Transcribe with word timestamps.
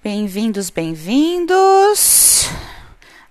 Bem-vindos, 0.00 0.70
bem-vindos. 0.70 2.46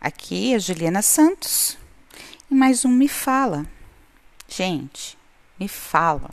Aqui 0.01 0.53
é 0.53 0.59
Juliana 0.59 1.01
Santos 1.01 1.77
e 2.51 2.53
mais 2.53 2.83
um 2.83 2.89
Me 2.89 3.07
Fala. 3.07 3.65
Gente, 4.49 5.17
me 5.57 5.69
fala. 5.69 6.29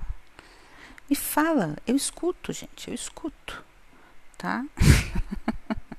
Me 1.08 1.14
fala, 1.14 1.76
eu 1.86 1.94
escuto, 1.94 2.52
gente, 2.52 2.88
eu 2.88 2.94
escuto, 2.94 3.64
tá? 4.36 4.64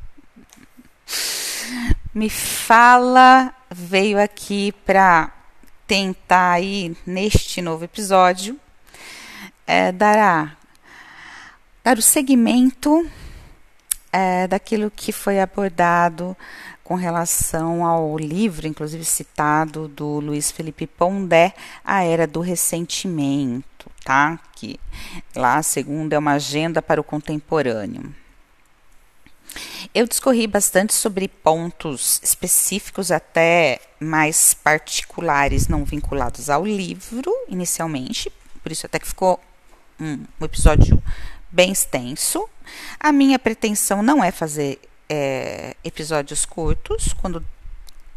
me 2.13 2.29
fala 2.29 3.55
veio 3.71 4.21
aqui 4.21 4.73
para 4.86 5.33
tentar 5.88 6.52
aí 6.52 6.95
neste 7.05 7.61
novo 7.61 7.86
episódio 7.86 8.59
é, 9.65 9.93
dar, 9.93 10.57
o 11.97 12.02
segmento 12.02 13.09
é, 14.15 14.47
daquilo 14.47 14.89
que 14.89 15.11
foi 15.11 15.42
abordado 15.42 16.37
com 16.86 16.96
relação 16.96 17.83
ao 17.83 18.18
livro, 18.18 18.65
inclusive 18.65 19.04
citado 19.04 19.89
do 19.89 20.21
Luiz 20.21 20.51
Felipe 20.51 20.88
Pondé, 20.88 21.54
A 21.83 22.01
Era 22.01 22.25
do 22.25 22.39
Ressentimento, 22.39 23.91
tá? 24.05 24.39
Que 24.55 24.79
lá, 25.36 25.61
segundo, 25.61 26.14
é 26.14 26.18
uma 26.18 26.33
agenda 26.33 26.82
para 26.82 27.01
o 27.01 27.04
contemporâneo. 27.04 28.15
Eu 29.93 30.07
discorri 30.07 30.47
bastante 30.47 30.93
sobre 30.93 31.27
pontos 31.27 32.22
específicos, 32.23 33.11
até 33.11 33.81
mais 34.00 34.53
particulares, 34.53 35.67
não 35.67 35.83
vinculados 35.83 36.50
ao 36.50 36.66
livro, 36.66 37.33
inicialmente, 37.50 38.31
por 38.63 38.72
isso 38.72 38.86
até 38.86 38.97
que 38.97 39.08
ficou 39.08 39.41
um, 40.00 40.23
um 40.39 40.45
episódio 40.45 41.02
bem 41.55 41.72
extenso. 41.72 42.47
A 43.00 43.14
minha 43.14 43.39
pretensão 43.39 44.03
não 44.03 44.22
é 44.22 44.30
fazer 44.30 44.77
é, 45.08 45.75
episódios 45.83 46.45
curtos, 46.45 47.13
quando 47.13 47.43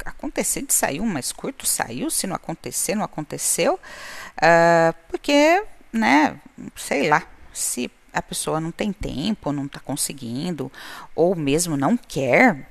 acontecer 0.05 0.63
de 0.63 0.75
sair 0.75 1.01
um 1.01 1.07
mais 1.07 1.31
curto, 1.31 1.65
saiu, 1.65 2.11
se 2.11 2.27
não 2.27 2.35
acontecer, 2.35 2.95
não 2.95 3.05
aconteceu, 3.05 3.75
uh, 3.75 4.95
porque, 5.09 5.63
né, 5.93 6.41
sei 6.75 7.09
lá, 7.09 7.23
se 7.53 7.91
a 8.13 8.23
pessoa 8.23 8.59
não 8.59 8.73
tem 8.73 8.93
tempo, 8.93 9.53
não 9.53 9.67
está 9.67 9.79
conseguindo, 9.79 10.73
ou 11.15 11.37
mesmo 11.37 11.77
não 11.77 11.97
quer, 11.97 12.69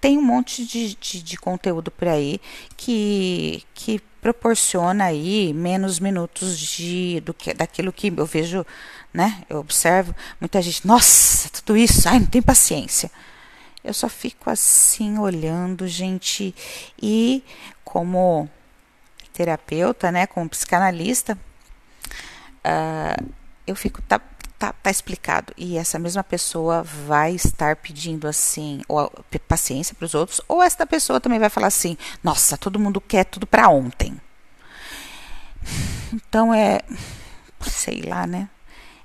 tem 0.00 0.16
um 0.16 0.22
monte 0.22 0.64
de, 0.64 0.94
de, 0.94 1.22
de, 1.22 1.36
conteúdo 1.36 1.90
por 1.90 2.08
aí 2.08 2.40
que, 2.76 3.62
que 3.74 4.00
proporciona 4.20 5.04
aí 5.04 5.52
menos 5.52 6.00
minutos 6.00 6.58
de, 6.58 7.20
do 7.20 7.34
que, 7.34 7.52
daquilo 7.52 7.92
que 7.92 8.12
eu 8.16 8.24
vejo, 8.24 8.64
né? 9.12 9.42
Eu 9.48 9.58
observo 9.58 10.14
muita 10.40 10.60
gente, 10.62 10.86
nossa, 10.86 11.48
tudo 11.50 11.76
isso, 11.76 12.08
ai, 12.08 12.20
não 12.20 12.26
tem 12.26 12.42
paciência. 12.42 13.10
Eu 13.82 13.94
só 13.94 14.08
fico 14.08 14.50
assim 14.50 15.18
olhando, 15.18 15.86
gente, 15.88 16.54
e 17.00 17.42
como 17.84 18.48
terapeuta, 19.32 20.12
né, 20.12 20.26
como 20.26 20.48
psicanalista, 20.48 21.38
uh, 22.64 23.32
eu 23.66 23.74
fico 23.74 24.02
tá, 24.02 24.20
tá, 24.58 24.72
tá 24.74 24.90
explicado. 24.90 25.52
E 25.56 25.78
essa 25.78 25.98
mesma 25.98 26.22
pessoa 26.22 26.82
vai 26.82 27.34
estar 27.34 27.76
pedindo 27.76 28.28
assim, 28.28 28.82
ou 28.86 29.10
paciência 29.48 29.94
para 29.94 30.04
os 30.04 30.14
outros, 30.14 30.40
ou 30.46 30.62
esta 30.62 30.86
pessoa 30.86 31.20
também 31.20 31.38
vai 31.38 31.48
falar 31.48 31.68
assim: 31.68 31.96
nossa, 32.22 32.58
todo 32.58 32.78
mundo 32.78 33.00
quer 33.00 33.24
tudo 33.24 33.46
para 33.46 33.68
ontem. 33.68 34.20
Então 36.12 36.52
é, 36.52 36.80
sei 37.62 38.02
lá, 38.02 38.26
né? 38.26 38.48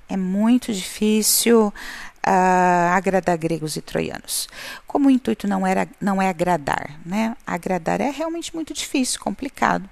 É 0.08 0.16
muito 0.16 0.72
difícil 0.72 1.68
uh, 1.68 2.92
agradar 2.94 3.36
gregos 3.36 3.76
e 3.76 3.82
troianos. 3.82 4.48
Como 4.86 5.08
o 5.08 5.10
intuito 5.10 5.48
não, 5.48 5.66
era, 5.66 5.88
não 6.00 6.20
é 6.20 6.28
agradar, 6.28 6.98
né? 7.04 7.36
Agradar 7.46 8.00
é 8.00 8.10
realmente 8.10 8.54
muito 8.54 8.72
difícil, 8.72 9.20
complicado 9.20 9.88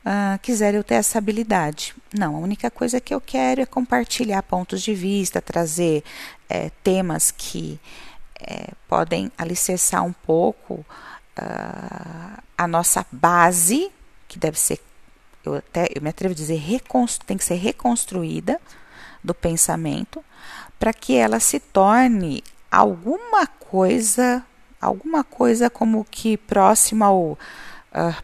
uh, 0.00 0.38
quiser 0.40 0.74
eu 0.74 0.84
ter 0.84 0.94
essa 0.94 1.18
habilidade. 1.18 1.94
Não, 2.16 2.36
a 2.36 2.38
única 2.38 2.70
coisa 2.70 3.00
que 3.00 3.14
eu 3.14 3.20
quero 3.20 3.60
é 3.60 3.66
compartilhar 3.66 4.42
pontos 4.42 4.82
de 4.82 4.94
vista, 4.94 5.40
trazer 5.40 6.02
é, 6.48 6.70
temas 6.82 7.30
que 7.30 7.80
é, 8.40 8.68
podem 8.88 9.30
alicerçar 9.36 10.04
um 10.04 10.12
pouco 10.12 10.84
uh, 11.38 12.42
a 12.56 12.66
nossa 12.66 13.06
base, 13.10 13.90
que 14.28 14.38
deve 14.38 14.58
ser, 14.58 14.80
eu 15.44 15.56
até 15.56 15.88
eu 15.94 16.02
me 16.02 16.10
atrevo 16.10 16.32
a 16.32 16.36
dizer, 16.36 16.60
tem 17.26 17.36
que 17.36 17.44
ser 17.44 17.56
reconstruída 17.56 18.60
do 19.22 19.34
pensamento, 19.34 20.24
para 20.78 20.92
que 20.92 21.16
ela 21.16 21.40
se 21.40 21.60
torne 21.60 22.42
alguma 22.70 23.46
coisa, 23.46 24.44
alguma 24.80 25.22
coisa 25.22 25.68
como 25.68 26.04
que 26.04 26.36
próxima 26.36 27.06
ao 27.06 27.32
uh, 27.32 27.38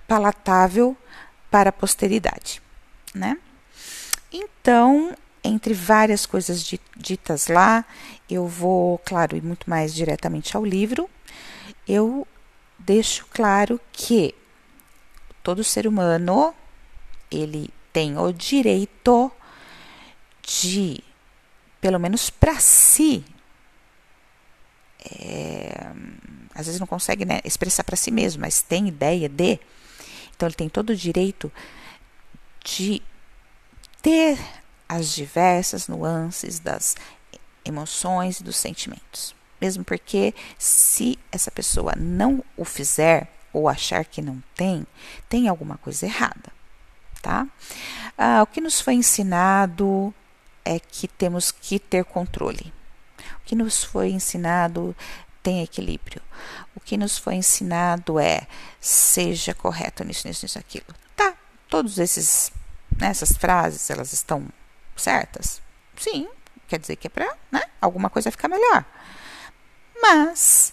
palatável 0.07 0.97
para 1.51 1.71
a 1.71 1.73
posteridade, 1.73 2.63
né? 3.15 3.39
Então, 4.33 5.15
entre 5.43 5.73
várias 5.73 6.27
coisas 6.27 6.63
ditas 6.97 7.47
lá, 7.47 7.85
eu 8.29 8.47
vou, 8.47 8.99
claro, 8.99 9.37
ir 9.37 9.43
muito 9.43 9.71
mais 9.71 9.95
diretamente 9.95 10.57
ao 10.57 10.65
livro. 10.65 11.09
Eu 11.87 12.27
deixo 12.79 13.27
claro 13.31 13.81
que 13.93 14.35
todo 15.43 15.63
ser 15.63 15.87
humano 15.87 16.53
ele 17.31 17.71
tem 17.93 18.19
o 18.19 18.33
direito 18.33 19.31
de, 20.47 21.03
pelo 21.81 21.99
menos 21.99 22.31
para 22.31 22.59
si, 22.61 23.25
é, 25.05 25.91
às 26.55 26.67
vezes 26.67 26.81
não 26.81 26.87
consegue 26.87 27.25
né, 27.25 27.41
expressar 27.45 27.85
para 27.85 27.97
si 27.97 28.11
mesmo, 28.11 28.41
mas 28.41 28.63
tem 28.63 28.89
ideia 28.89 29.29
de 29.29 29.59
então, 30.37 30.47
ele 30.49 30.55
tem 30.55 30.69
todo 30.69 30.91
o 30.91 30.97
direito 30.97 31.51
de 32.63 33.03
ter 34.03 34.39
as 34.87 35.15
diversas 35.15 35.89
nuances 35.89 36.59
das 36.59 36.95
emoções 37.65 38.39
e 38.39 38.45
dos 38.45 38.57
sentimentos. 38.57 39.35
Mesmo 39.59 39.83
porque, 39.83 40.35
se 40.59 41.19
essa 41.33 41.51
pessoa 41.51 41.95
não 41.97 42.45
o 42.55 42.65
fizer 42.65 43.33
ou 43.51 43.67
achar 43.67 44.05
que 44.05 44.21
não 44.21 44.43
tem, 44.55 44.87
tem 45.29 45.49
alguma 45.49 45.79
coisa 45.79 46.05
errada, 46.05 46.53
tá? 47.23 47.49
Ah, 48.19 48.43
o 48.43 48.47
que 48.47 48.61
nos 48.61 48.79
foi 48.79 48.95
ensinado 48.95 50.15
é 50.67 50.79
que 50.81 51.07
temos 51.09 51.51
que 51.51 51.79
ter 51.79 52.05
controle. 52.05 52.73
O 53.41 53.45
que 53.45 53.55
nos 53.55 53.85
foi 53.85 54.11
ensinado 54.11 54.95
tem 55.43 55.63
equilíbrio. 55.63 56.21
O 56.75 56.81
que 56.81 56.97
nos 56.97 57.17
foi 57.17 57.37
ensinado 57.37 58.19
é 58.19 58.47
seja 58.81 59.55
correto 59.55 60.03
nisso, 60.05 60.27
nisso, 60.27 60.45
nisso, 60.45 60.59
aquilo. 60.59 60.87
Tá, 61.15 61.35
todos 61.69 61.99
esses 61.99 62.53
né, 62.99 63.09
essas 63.09 63.37
frases, 63.37 63.89
elas 63.91 64.13
estão 64.13 64.47
certas? 64.97 65.61
Sim, 65.97 66.29
quer 66.69 66.79
dizer 66.79 66.97
que 66.97 67.07
é 67.07 67.11
para 67.11 67.37
né, 67.51 67.63
alguma 67.81 68.11
coisa 68.11 68.31
ficar 68.31 68.49
melhor. 68.49 68.85
Mas 70.01 70.73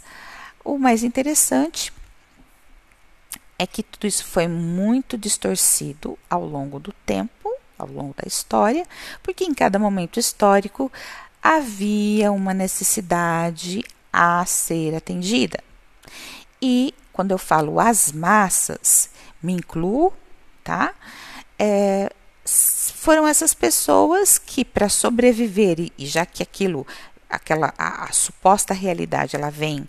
o 0.63 0.77
mais 0.77 1.03
interessante 1.03 1.93
é 3.57 3.67
que 3.67 3.83
tudo 3.83 4.07
isso 4.07 4.25
foi 4.25 4.47
muito 4.47 5.17
distorcido 5.17 6.17
ao 6.29 6.45
longo 6.45 6.79
do 6.79 6.91
tempo, 7.05 7.42
ao 7.77 7.87
longo 7.87 8.13
da 8.15 8.27
história, 8.27 8.85
porque 9.21 9.43
em 9.43 9.53
cada 9.53 9.77
momento 9.79 10.19
histórico 10.19 10.91
havia 11.41 12.31
uma 12.31 12.53
necessidade 12.53 13.83
a 14.11 14.45
ser 14.45 14.95
atendida. 14.95 15.59
E 16.61 16.93
quando 17.11 17.31
eu 17.31 17.37
falo 17.37 17.79
as 17.79 18.11
massas, 18.11 19.09
me 19.41 19.53
incluo, 19.53 20.13
tá? 20.63 20.93
É, 21.59 22.09
foram 22.45 23.27
essas 23.27 23.53
pessoas 23.53 24.37
que, 24.37 24.63
para 24.63 24.87
sobreviver, 24.87 25.79
e, 25.79 25.93
e, 25.97 26.05
já 26.05 26.25
que 26.25 26.41
aquilo, 26.41 26.87
aquela 27.29 27.73
a, 27.77 28.05
a 28.05 28.11
suposta 28.11 28.73
realidade, 28.73 29.35
ela 29.35 29.49
vem 29.49 29.87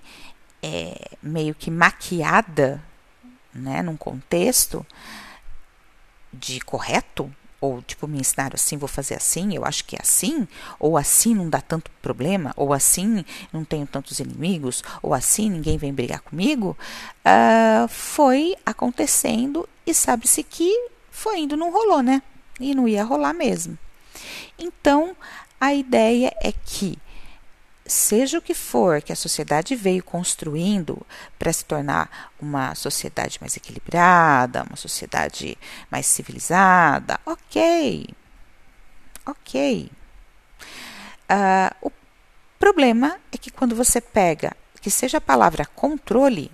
é, 0.62 1.10
meio 1.22 1.54
que 1.54 1.70
maquiada, 1.70 2.82
né, 3.52 3.82
num 3.82 3.96
contexto 3.96 4.84
de 6.32 6.60
correto, 6.60 7.32
ou 7.64 7.80
tipo 7.80 8.06
me 8.06 8.18
ensinaram 8.18 8.54
assim, 8.54 8.76
vou 8.76 8.88
fazer 8.88 9.14
assim, 9.14 9.54
eu 9.54 9.64
acho 9.64 9.84
que 9.86 9.96
é 9.96 9.98
assim, 10.02 10.46
ou 10.78 10.98
assim 10.98 11.34
não 11.34 11.48
dá 11.48 11.60
tanto 11.60 11.90
problema, 12.02 12.52
ou 12.56 12.74
assim 12.74 13.24
não 13.52 13.64
tenho 13.64 13.86
tantos 13.86 14.20
inimigos, 14.20 14.84
ou 15.02 15.14
assim 15.14 15.48
ninguém 15.48 15.78
vem 15.78 15.92
brigar 15.92 16.20
comigo, 16.20 16.76
uh, 17.24 17.88
foi 17.88 18.54
acontecendo 18.66 19.66
e 19.86 19.94
sabe-se 19.94 20.42
que 20.42 20.70
foi 21.10 21.40
indo, 21.40 21.56
não 21.56 21.72
rolou, 21.72 22.02
né? 22.02 22.22
E 22.60 22.74
não 22.74 22.86
ia 22.86 23.02
rolar 23.02 23.32
mesmo. 23.32 23.78
Então, 24.58 25.16
a 25.58 25.72
ideia 25.72 26.34
é 26.42 26.52
que 26.52 26.98
seja 27.86 28.38
o 28.38 28.42
que 28.42 28.54
for 28.54 29.02
que 29.02 29.12
a 29.12 29.16
sociedade 29.16 29.76
veio 29.76 30.02
construindo 30.02 31.04
para 31.38 31.52
se 31.52 31.64
tornar 31.64 32.32
uma 32.40 32.74
sociedade 32.74 33.38
mais 33.40 33.56
equilibrada, 33.56 34.64
uma 34.64 34.76
sociedade 34.76 35.58
mais 35.90 36.06
civilizada, 36.06 37.20
ok, 37.26 38.06
ok. 39.26 39.90
Uh, 41.30 41.88
o 41.88 41.92
problema 42.58 43.18
é 43.32 43.36
que 43.36 43.50
quando 43.50 43.76
você 43.76 44.00
pega, 44.00 44.56
que 44.80 44.90
seja 44.90 45.18
a 45.18 45.20
palavra 45.20 45.64
controle 45.64 46.50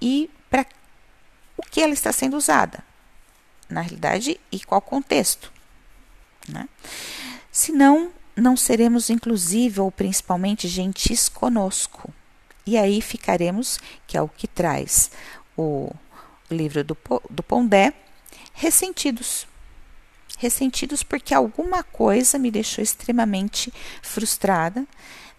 e 0.00 0.30
para 0.50 0.66
o 1.56 1.62
que 1.62 1.80
ela 1.82 1.92
está 1.92 2.12
sendo 2.12 2.36
usada, 2.36 2.84
na 3.68 3.80
realidade, 3.80 4.40
e 4.50 4.60
qual 4.60 4.80
contexto. 4.80 5.52
Né? 6.48 6.68
Senão, 7.50 8.04
não 8.04 8.12
seremos 8.56 9.08
inclusive 9.08 9.80
ou 9.80 9.90
principalmente 9.90 10.68
gentis 10.68 11.28
conosco. 11.28 12.12
E 12.66 12.76
aí 12.76 13.00
ficaremos, 13.00 13.78
que 14.06 14.16
é 14.16 14.22
o 14.22 14.28
que 14.28 14.46
traz 14.46 15.10
o 15.56 15.90
livro 16.50 16.84
do, 16.84 16.96
do 17.30 17.42
Pondé, 17.42 17.92
ressentidos. 18.52 19.46
Ressentidos 20.38 21.02
porque 21.02 21.32
alguma 21.32 21.82
coisa 21.82 22.38
me 22.38 22.50
deixou 22.50 22.82
extremamente 22.82 23.72
frustrada, 24.02 24.84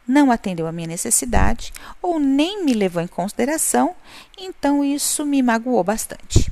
não 0.08 0.32
atendeu 0.32 0.66
a 0.66 0.72
minha 0.72 0.88
necessidade 0.88 1.74
ou 2.02 2.20
nem 2.20 2.64
me 2.64 2.74
levou 2.74 3.02
em 3.02 3.08
consideração, 3.08 3.96
então 4.38 4.84
isso 4.84 5.26
me 5.26 5.44
magoou 5.44 5.84
bastante. 5.84 6.52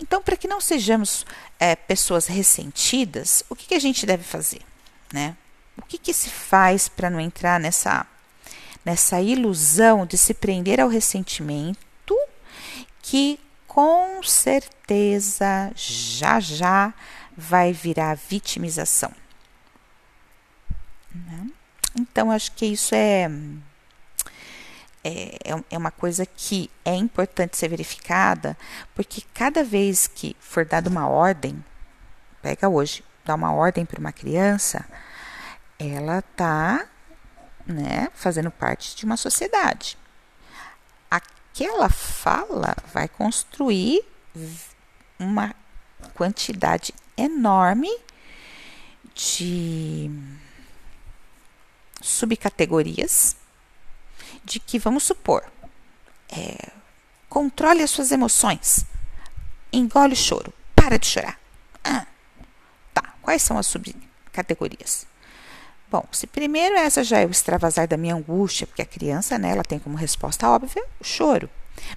Então, 0.00 0.22
para 0.22 0.36
que 0.36 0.48
não 0.48 0.60
sejamos 0.60 1.24
é, 1.58 1.74
pessoas 1.76 2.26
ressentidas, 2.26 3.44
o 3.48 3.56
que, 3.56 3.68
que, 3.68 3.74
a 3.74 3.80
gente 3.80 4.04
deve 4.04 4.24
fazer? 4.24 4.60
Né? 5.12 5.36
O 5.76 5.82
que, 5.82 5.98
que 5.98 6.12
se 6.12 6.28
faz 6.28 6.88
para 6.88 7.08
não 7.08 7.20
entrar 7.20 7.58
nessa, 7.58 8.06
nessa 8.84 9.20
ilusão 9.20 10.04
de 10.04 10.18
se 10.18 10.34
prender 10.34 10.80
ao 10.80 10.88
ressentimento 10.88 11.88
que 13.02 13.40
com 13.66 14.22
certeza 14.22 15.72
já 15.74 16.40
já 16.40 16.92
vai 17.34 17.72
virar 17.72 18.16
vitimização. 18.16 19.12
Né? 21.14 21.46
Então, 21.98 22.30
acho 22.30 22.52
que 22.52 22.66
isso 22.66 22.94
é, 22.94 23.30
é, 25.04 25.38
é 25.70 25.78
uma 25.78 25.90
coisa 25.90 26.26
que 26.26 26.70
é 26.84 26.94
importante 26.94 27.56
ser 27.56 27.68
verificada, 27.68 28.58
porque 28.94 29.22
cada 29.32 29.64
vez 29.64 30.06
que 30.06 30.36
for 30.40 30.66
dada 30.66 30.90
uma 30.90 31.08
ordem, 31.08 31.64
pega 32.42 32.68
hoje, 32.68 33.04
dá 33.28 33.34
uma 33.34 33.52
ordem 33.52 33.84
para 33.84 34.00
uma 34.00 34.10
criança, 34.10 34.86
ela 35.78 36.20
está 36.20 36.88
né, 37.66 38.08
fazendo 38.14 38.50
parte 38.50 38.96
de 38.96 39.04
uma 39.04 39.18
sociedade. 39.18 39.98
Aquela 41.10 41.90
fala 41.90 42.74
vai 42.92 43.06
construir 43.06 44.02
uma 45.18 45.54
quantidade 46.14 46.94
enorme 47.18 47.90
de 49.14 50.10
subcategorias 52.00 53.36
de 54.42 54.58
que, 54.58 54.78
vamos 54.78 55.02
supor, 55.02 55.44
é, 56.30 56.70
controle 57.28 57.82
as 57.82 57.90
suas 57.90 58.10
emoções, 58.10 58.86
engole 59.70 60.14
o 60.14 60.16
choro, 60.16 60.54
para 60.74 60.98
de 60.98 61.06
chorar. 61.06 61.38
Ah, 61.84 62.06
quais 63.28 63.42
são 63.42 63.58
as 63.58 63.66
subcategorias? 63.66 65.06
Bom, 65.90 66.02
se 66.10 66.26
primeiro 66.26 66.76
essa 66.76 67.04
já 67.04 67.18
é 67.18 67.26
o 67.26 67.30
extravasar 67.30 67.86
da 67.86 67.98
minha 67.98 68.14
angústia, 68.14 68.66
porque 68.66 68.80
a 68.80 68.86
criança, 68.86 69.36
né, 69.38 69.50
ela 69.50 69.62
tem 69.62 69.78
como 69.78 69.98
resposta 69.98 70.48
óbvia 70.48 70.82
o 70.98 71.04
choro 71.04 71.50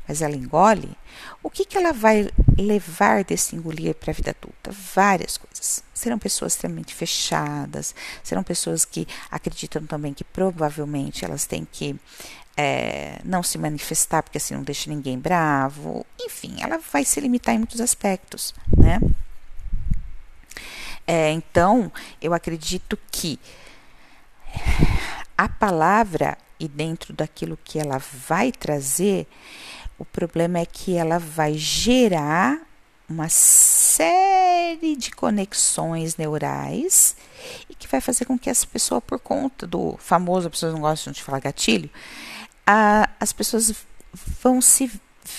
mas 0.07 0.21
ela 0.21 0.35
engole, 0.35 0.95
o 1.41 1.49
que, 1.49 1.65
que 1.65 1.75
ela 1.75 1.91
vai 1.91 2.29
levar 2.55 3.23
desse 3.23 3.55
engolir 3.55 3.95
para 3.95 4.11
a 4.11 4.13
vida 4.13 4.29
adulta? 4.29 4.71
Várias 4.93 5.37
coisas. 5.37 5.83
Serão 5.91 6.19
pessoas 6.19 6.53
extremamente 6.53 6.93
fechadas, 6.93 7.95
serão 8.23 8.43
pessoas 8.43 8.85
que 8.85 9.07
acreditam 9.31 9.83
também 9.87 10.13
que 10.13 10.23
provavelmente 10.23 11.25
elas 11.25 11.45
têm 11.45 11.65
que 11.65 11.99
é, 12.55 13.19
não 13.23 13.41
se 13.41 13.57
manifestar 13.57 14.21
porque 14.21 14.37
assim 14.37 14.53
não 14.53 14.61
deixa 14.61 14.87
ninguém 14.87 15.17
bravo. 15.17 16.05
Enfim, 16.19 16.57
ela 16.61 16.77
vai 16.91 17.03
se 17.03 17.19
limitar 17.19 17.55
em 17.55 17.57
muitos 17.57 17.81
aspectos, 17.81 18.53
né? 18.77 18.99
É, 21.05 21.31
então, 21.31 21.91
eu 22.21 22.33
acredito 22.33 22.97
que 23.11 23.39
a 25.37 25.49
palavra 25.49 26.37
e 26.59 26.67
dentro 26.67 27.13
daquilo 27.13 27.57
que 27.63 27.79
ela 27.79 27.97
vai 27.97 28.51
trazer, 28.51 29.27
o 29.97 30.05
problema 30.05 30.59
é 30.59 30.65
que 30.65 30.95
ela 30.95 31.17
vai 31.17 31.55
gerar 31.55 32.61
uma 33.09 33.27
série 33.27 34.95
de 34.95 35.11
conexões 35.11 36.15
neurais 36.15 37.15
e 37.69 37.75
que 37.75 37.87
vai 37.87 37.99
fazer 37.99 38.25
com 38.25 38.37
que 38.37 38.49
essa 38.49 38.65
pessoa, 38.67 39.01
por 39.01 39.19
conta 39.19 39.65
do 39.65 39.97
famoso, 39.97 40.47
as 40.47 40.51
pessoas 40.51 40.73
não 40.73 40.81
gostam 40.81 41.11
de 41.11 41.23
falar 41.23 41.39
gatilho, 41.39 41.89
a, 42.65 43.09
as 43.19 43.33
pessoas 43.33 43.73
vão 44.41 44.61
se 44.61 44.91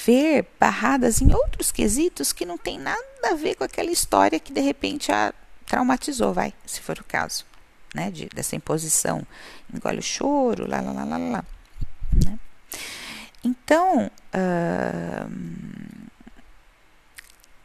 ver 0.05 0.47
barradas 0.59 1.21
em 1.21 1.33
outros 1.33 1.71
quesitos 1.71 2.33
que 2.33 2.45
não 2.45 2.59
tem 2.59 2.79
nada 2.79 3.01
a 3.25 3.35
ver 3.35 3.55
com 3.55 3.65
aquela 3.65 3.91
história 3.91 4.41
que 4.41 4.53
de 4.53 4.61
repente 4.61 5.13
a 5.13 5.33
traumatizou, 5.73 6.35
vai, 6.35 6.53
se 6.67 6.83
for 6.83 6.99
o 6.99 7.05
caso 7.05 7.47
né, 7.95 8.11
de, 8.11 8.27
dessa 8.27 8.55
imposição, 8.55 9.27
engole 9.73 10.01
o 10.01 10.03
choro, 10.03 10.69
lá, 10.69 10.83
lá, 10.83 10.93
lá, 10.93 11.05
lá, 11.05 11.17
lá. 11.17 11.45
Né? 12.27 12.39
Então, 13.43 14.11
uh, 14.35 15.33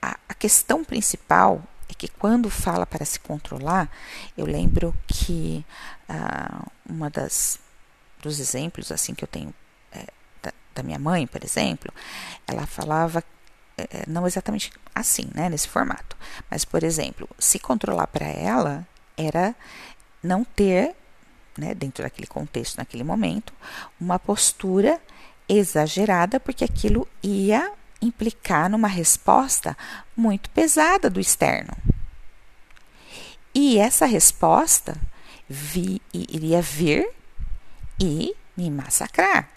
a, 0.01 0.17
a 0.29 0.33
questão 0.33 0.85
principal 0.85 1.61
é 1.89 1.93
que 1.93 2.07
quando 2.07 2.49
fala 2.49 2.85
para 2.85 3.03
se 3.03 3.19
controlar, 3.19 3.91
eu 4.37 4.45
lembro 4.45 4.95
que 5.05 5.65
uh, 6.09 6.71
uma 6.89 7.09
das 7.09 7.59
dos 8.21 8.39
exemplos 8.39 8.89
assim 8.89 9.13
que 9.13 9.23
eu 9.23 9.27
tenho 9.27 9.53
é, 9.91 10.07
da, 10.41 10.53
da, 10.73 10.81
minha 10.81 10.97
mãe, 10.97 11.27
por 11.27 11.43
exemplo, 11.43 11.93
ela 12.47 12.65
falava 12.65 13.21
não 14.07 14.25
exatamente 14.25 14.71
assim, 14.93 15.29
né, 15.33 15.49
nesse 15.49 15.67
formato, 15.67 16.17
mas 16.49 16.65
por 16.65 16.83
exemplo, 16.83 17.29
se 17.37 17.59
controlar 17.59 18.07
para 18.07 18.25
ela 18.25 18.87
era 19.15 19.55
não 20.21 20.43
ter, 20.43 20.95
né, 21.57 21.73
dentro 21.73 22.03
daquele 22.03 22.27
contexto, 22.27 22.77
naquele 22.77 23.03
momento, 23.03 23.53
uma 23.99 24.17
postura 24.17 24.99
exagerada, 25.47 26.39
porque 26.39 26.63
aquilo 26.63 27.07
ia 27.23 27.71
implicar 28.01 28.69
numa 28.69 28.87
resposta 28.87 29.77
muito 30.15 30.49
pesada 30.49 31.09
do 31.09 31.19
externo. 31.19 31.75
E 33.53 33.79
essa 33.79 34.05
resposta 34.05 34.95
vi, 35.49 36.01
iria 36.13 36.61
vir 36.61 37.09
e 37.99 38.35
me 38.55 38.69
massacrar. 38.69 39.49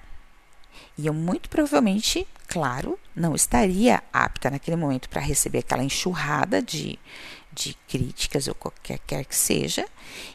E 1.00 1.07
eu 1.07 1.14
muito 1.14 1.49
provavelmente, 1.49 2.28
claro, 2.47 2.99
não 3.16 3.35
estaria 3.35 4.02
apta 4.12 4.50
naquele 4.50 4.76
momento 4.76 5.09
para 5.09 5.23
receber 5.23 5.61
aquela 5.61 5.83
enxurrada 5.83 6.61
de, 6.61 6.99
de 7.50 7.75
críticas 7.88 8.47
ou 8.47 8.54
qualquer 8.54 8.99
quer 9.07 9.25
que 9.25 9.35
seja, 9.35 9.88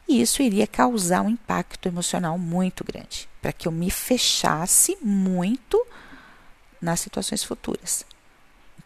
e 0.08 0.20
isso 0.20 0.42
iria 0.42 0.66
causar 0.66 1.22
um 1.22 1.30
impacto 1.30 1.88
emocional 1.88 2.40
muito 2.40 2.84
grande, 2.84 3.30
para 3.40 3.54
que 3.54 3.68
eu 3.68 3.72
me 3.72 3.92
fechasse 3.92 4.98
muito 5.04 5.80
nas 6.82 7.00
situações 7.00 7.44
futuras. 7.44 8.04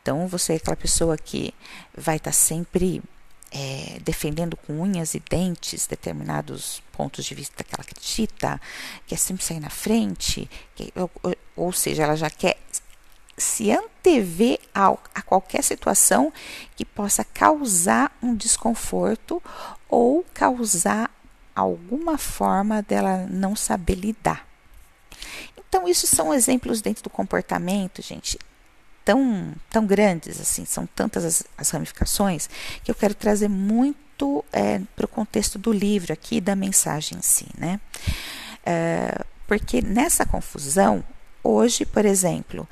Então, 0.01 0.27
você 0.27 0.53
é 0.53 0.55
aquela 0.57 0.75
pessoa 0.75 1.17
que 1.17 1.53
vai 1.98 2.17
estar 2.17 2.31
tá 2.31 2.36
sempre 2.36 3.01
é, 3.51 4.00
defendendo 4.03 4.56
com 4.56 4.82
unhas 4.82 5.13
e 5.13 5.20
dentes 5.20 5.88
determinados 5.88 6.84
pontos 6.91 7.25
de 7.25 7.34
vista 7.34 7.63
que 7.63 7.74
ela 7.74 7.84
acredita, 7.84 8.62
quer 9.08 9.18
sempre 9.18 9.44
sair 9.44 9.60
na 9.60 9.70
frente, 9.70 10.50
que, 10.75 10.94
ou, 10.96 11.10
ou 11.56 11.72
seja, 11.72 12.03
ela 12.03 12.15
já 12.15 12.29
quer 12.29 12.58
se 13.38 13.72
antever 13.72 14.60
a 14.74 15.22
qualquer 15.22 15.63
situação 15.63 16.32
que 16.75 16.84
possa 16.84 17.24
causar 17.24 18.15
um 18.22 18.36
desconforto 18.36 19.41
ou 19.88 20.25
causar 20.34 21.10
alguma 21.56 22.18
forma 22.18 22.82
dela 22.82 23.25
não 23.29 23.56
saber 23.56 23.96
lidar. 23.96 24.46
Então, 25.58 25.88
isso 25.88 26.08
são 26.08 26.34
exemplos 26.34 26.82
dentro 26.82 27.03
do 27.03 27.10
comportamento, 27.10 28.01
gente, 28.01 28.38
tão, 29.10 29.56
tão 29.70 29.88
grandes, 29.88 30.39
assim, 30.39 30.66
são 30.66 30.86
tantas 30.86 31.25
as, 31.25 31.44
as 31.58 31.70
ramificações, 31.72 32.48
que 32.84 32.92
eu 32.92 32.96
quero 32.96 33.16
trazer 33.16 33.48
muito 33.48 34.46
é, 34.51 34.80
para 34.96 35.06
o 35.06 35.08
contexto 35.08 35.58
do 35.58 35.72
livro 35.72 36.13
aqui, 36.13 36.39
da 36.39 36.56
mensagem 36.56 37.18
em 37.18 37.22
si, 37.22 37.48
né? 37.58 37.80
É, 38.63 39.24
porque 39.48 39.82
nessa 39.82 40.25
confusão, 40.25 41.04
Hoje, 41.44 41.86
por 41.86 42.06
exemplo, 42.06 42.68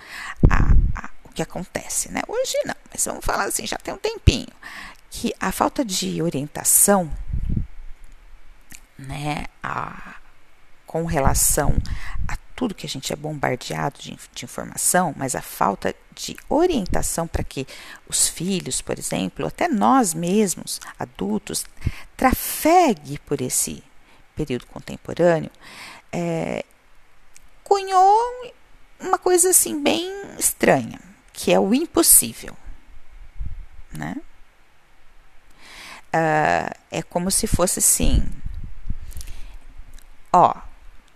a, 0.49 0.73
a, 0.93 1.09
o 1.23 1.29
que 1.29 1.41
acontece, 1.41 2.11
né? 2.11 2.21
Hoje 2.27 2.53
não, 2.65 2.75
mas 2.91 3.05
vamos 3.05 3.23
falar 3.23 3.45
assim, 3.45 3.65
já 3.65 3.77
tem 3.77 3.93
um 3.93 3.97
tempinho, 3.97 4.53
que 5.09 5.33
a 5.39 5.51
falta 5.51 5.85
de 5.85 6.21
orientação, 6.21 7.09
né, 8.99 9.45
a, 9.63 10.15
com 10.85 11.05
relação 11.05 11.75
a 12.27 12.37
tudo 12.57 12.73
que 12.73 12.87
a 12.87 12.89
gente 12.89 13.13
é 13.13 13.15
bombardeado 13.15 13.99
de, 13.99 14.17
de 14.33 14.45
informação, 14.45 15.13
mas 15.15 15.35
a 15.35 15.43
falta 15.43 15.93
de 16.15 16.35
orientação 16.49 17.27
para 17.27 17.43
que 17.43 17.67
os 18.09 18.27
filhos, 18.27 18.81
por 18.81 18.97
exemplo, 18.97 19.45
até 19.45 19.67
nós 19.67 20.15
mesmos, 20.15 20.81
adultos, 20.97 21.63
trafegue 22.17 23.19
por 23.19 23.41
esse 23.41 23.83
período 24.35 24.65
contemporâneo, 24.65 25.51
é, 26.11 26.65
cunhou 27.63 28.19
uma 28.99 29.19
coisa 29.19 29.51
assim 29.51 29.79
bem 29.83 30.11
estranha, 30.39 30.99
que 31.31 31.53
é 31.53 31.59
o 31.59 31.75
impossível, 31.75 32.57
né? 33.91 34.15
Uh, 36.07 36.73
é 36.89 37.03
como 37.03 37.29
se 37.29 37.45
fosse 37.45 37.77
assim, 37.77 38.25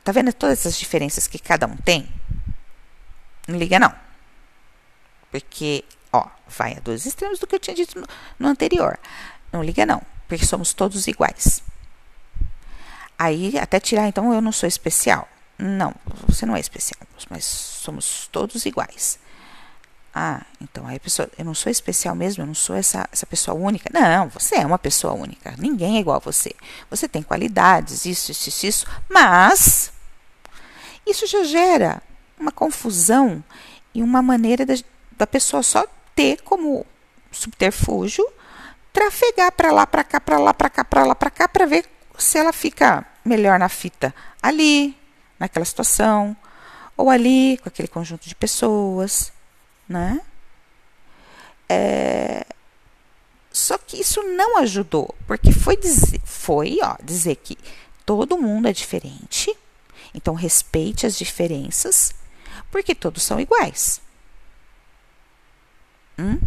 tá 0.03 0.12
vendo 0.12 0.34
todas 0.34 0.60
essas 0.60 0.77
diferenças 0.77 1.27
que 1.27 1.39
cada 1.39 1.67
um 1.67 1.75
tem? 1.77 2.12
Não 3.48 3.58
liga 3.58 3.79
não, 3.79 3.93
porque 5.31 5.84
ó, 6.12 6.27
vai 6.48 6.74
a 6.74 6.79
dois 6.79 7.05
extremos 7.05 7.39
do 7.39 7.48
que 7.48 7.55
eu 7.55 7.60
tinha 7.60 7.75
dito 7.75 8.00
no, 8.00 8.08
no 8.39 8.48
anterior. 8.48 9.00
Não 9.51 9.63
liga 9.63 9.86
não, 9.86 10.01
porque 10.27 10.46
somos 10.46 10.74
todos 10.74 11.08
iguais. 11.08 11.63
Aí 13.17 13.58
até 13.58 13.79
tirar, 13.79 14.08
então 14.08 14.34
eu 14.34 14.41
não 14.41 14.51
sou 14.51 14.67
especial. 14.67 15.27
Não, 15.58 15.93
você 16.27 16.46
não 16.46 16.55
é 16.55 16.60
especial, 16.60 17.00
mas 17.29 17.46
somos 17.46 18.27
todos 18.31 18.65
iguais. 18.65 19.20
Ah, 20.13 20.41
então 20.60 20.86
aí 20.86 20.98
a 20.98 21.00
pessoa, 21.00 21.30
eu 21.38 21.46
não 21.46 21.53
sou 21.53 21.72
especial 21.72 22.13
mesmo, 22.13 22.44
eu 22.44 22.48
não 22.48 22.53
sou 22.53 22.75
essa, 22.75 23.08
essa 23.12 23.25
pessoa 23.25 23.58
única. 23.58 23.89
Não, 23.94 24.27
você 24.27 24.56
é 24.56 24.65
uma 24.65 24.80
pessoa 24.80 25.13
única. 25.13 25.56
Ninguém 25.58 25.98
é 25.98 26.00
igual 26.01 26.18
a 26.18 26.20
você. 26.20 26.53
Você 26.89 27.08
tem 27.08 27.24
qualidades, 27.24 28.06
isso, 28.06 28.32
isso, 28.32 28.50
isso, 28.50 28.65
isso 28.65 28.88
mas 29.10 29.91
isso 31.06 31.25
já 31.25 31.44
gera 31.44 32.01
uma 32.39 32.51
confusão 32.51 33.44
e 33.94 34.03
uma 34.03 34.22
maneira 34.22 34.65
da, 34.65 34.74
da 35.18 35.27
pessoa 35.27 35.63
só 35.63 35.86
ter 36.15 36.41
como 36.41 36.86
subterfúgio 37.32 38.25
trafegar 38.91 39.51
para 39.53 39.72
lá, 39.72 39.88
para 39.88 40.03
cá, 40.03 40.20
para 40.20 40.38
lá, 40.38 40.53
para 40.53 40.70
cá, 40.70 40.84
para 40.84 41.06
lá, 41.06 41.15
para 41.15 41.30
cá, 41.30 41.48
para 41.48 41.65
ver 41.65 41.86
se 42.18 42.38
ela 42.38 42.51
fica 42.51 43.06
melhor 43.24 43.58
na 43.58 43.70
fita 43.70 44.13
ali, 44.41 44.98
naquela 45.39 45.65
situação, 45.65 46.36
ou 46.98 47.10
ali 47.10 47.58
com 47.58 47.70
aquele 47.70 47.88
conjunto 47.88 48.27
de 48.27 48.36
pessoas, 48.36 49.32
né? 49.91 50.21
É... 51.69 52.45
Só 53.51 53.77
que 53.77 53.98
isso 53.98 54.24
não 54.24 54.57
ajudou, 54.60 55.13
porque 55.27 55.51
foi 55.51 55.75
dizer, 55.75 56.21
foi, 56.24 56.79
ó, 56.81 56.95
dizer 57.03 57.36
que 57.36 57.57
todo 58.05 58.38
mundo 58.38 58.67
é 58.67 58.74
diferente, 58.74 59.55
então 60.13 60.33
respeite 60.33 61.05
as 61.05 61.17
diferenças, 61.17 62.13
porque 62.71 62.95
todos 62.95 63.24
são 63.24 63.39
iguais. 63.39 64.01
Hum? 66.17 66.39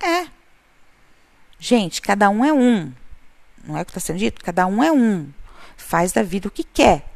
É. 0.00 0.28
Gente, 1.58 2.00
cada 2.00 2.30
um 2.30 2.44
é 2.44 2.52
um. 2.52 2.92
Não 3.64 3.76
é 3.76 3.82
o 3.82 3.84
que 3.84 3.90
está 3.90 4.00
sendo 4.00 4.18
dito? 4.18 4.44
Cada 4.44 4.66
um 4.66 4.82
é 4.82 4.92
um. 4.92 5.32
Faz 5.76 6.12
da 6.12 6.22
vida 6.22 6.48
o 6.48 6.50
que 6.50 6.62
quer 6.62 7.14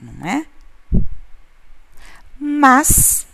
não 0.00 0.26
é? 0.26 0.46
Mas 2.38 3.26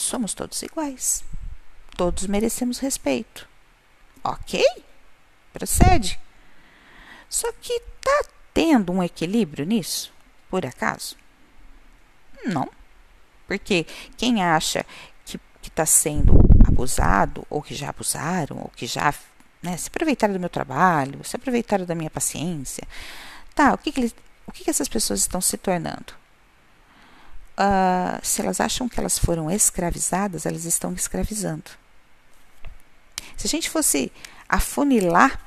somos 0.00 0.34
todos 0.34 0.62
iguais. 0.62 1.24
Todos 1.96 2.26
merecemos 2.26 2.78
respeito. 2.78 3.48
Ok? 4.22 4.64
Procede. 5.52 6.18
Só 7.28 7.50
que 7.52 7.72
está 7.72 8.24
tendo 8.54 8.92
um 8.92 9.02
equilíbrio 9.02 9.66
nisso, 9.66 10.12
por 10.48 10.64
acaso? 10.64 11.16
Não. 12.44 12.68
Porque 13.46 13.86
quem 14.16 14.42
acha 14.42 14.84
que 15.24 15.38
está 15.64 15.84
sendo 15.84 16.38
abusado, 16.66 17.46
ou 17.50 17.62
que 17.62 17.74
já 17.74 17.90
abusaram, 17.90 18.58
ou 18.58 18.72
que 18.74 18.86
já 18.86 19.12
né, 19.62 19.76
se 19.76 19.88
aproveitaram 19.88 20.32
do 20.32 20.40
meu 20.40 20.48
trabalho, 20.48 21.24
se 21.24 21.36
aproveitaram 21.36 21.84
da 21.84 21.94
minha 21.94 22.10
paciência, 22.10 22.86
Tá, 23.58 23.74
o 23.74 23.78
que, 23.78 23.90
que, 23.90 24.14
o 24.46 24.52
que, 24.52 24.62
que 24.62 24.70
essas 24.70 24.86
pessoas 24.86 25.18
estão 25.18 25.40
se 25.40 25.56
tornando? 25.56 26.14
Uh, 27.58 28.24
se 28.24 28.40
elas 28.40 28.60
acham 28.60 28.88
que 28.88 29.00
elas 29.00 29.18
foram 29.18 29.50
escravizadas, 29.50 30.46
elas 30.46 30.64
estão 30.64 30.92
escravizando. 30.92 31.68
Se 33.36 33.48
a 33.48 33.50
gente 33.50 33.68
fosse 33.68 34.12
afunilar 34.48 35.44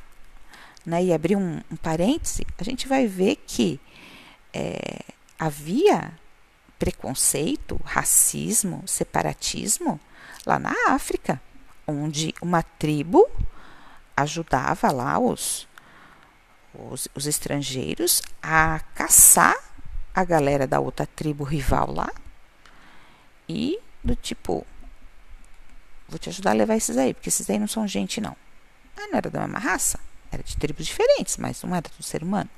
né, 0.86 1.02
e 1.06 1.14
abrir 1.14 1.38
um, 1.38 1.62
um 1.72 1.76
parêntese, 1.78 2.46
a 2.58 2.64
gente 2.66 2.86
vai 2.86 3.08
ver 3.08 3.38
que 3.48 3.80
é, 4.54 5.00
havia 5.40 6.12
preconceito, 6.78 7.80
racismo, 7.86 8.84
separatismo 8.86 10.00
lá 10.46 10.60
na 10.60 10.74
África, 10.90 11.42
onde 11.88 12.34
uma 12.42 12.62
tribo 12.62 13.30
ajudava 14.18 14.92
lá 14.92 15.18
os, 15.18 15.68
os, 16.74 17.08
os 17.16 17.26
estrangeiros 17.26 18.22
a 18.42 18.80
caçar 18.96 19.56
a 20.14 20.24
galera 20.24 20.68
da 20.68 20.80
outra 20.80 21.06
tribo 21.06 21.44
rival 21.44 21.92
lá 21.92 22.12
e 23.48 23.80
do 24.04 24.16
tipo 24.16 24.66
vou 26.08 26.20
te 26.20 26.30
ajudar 26.30 26.52
a 26.52 26.54
levar 26.54 26.76
esses 26.76 26.98
aí, 26.98 27.14
porque 27.14 27.30
esses 27.30 27.50
aí 27.50 27.58
não 27.58 27.68
são 27.68 27.88
gente 27.88 28.20
não. 28.20 28.36
Ah, 28.98 29.08
não 29.08 29.18
era 29.18 29.30
da 29.30 29.40
mesma 29.40 29.60
raça, 29.60 29.98
era 30.30 30.44
de 30.44 30.58
tribos 30.58 30.86
diferentes, 30.86 31.38
mas 31.38 31.64
não 31.64 31.74
era 31.74 31.90
do 31.98 32.04
ser 32.04 32.22
humano. 32.22 32.50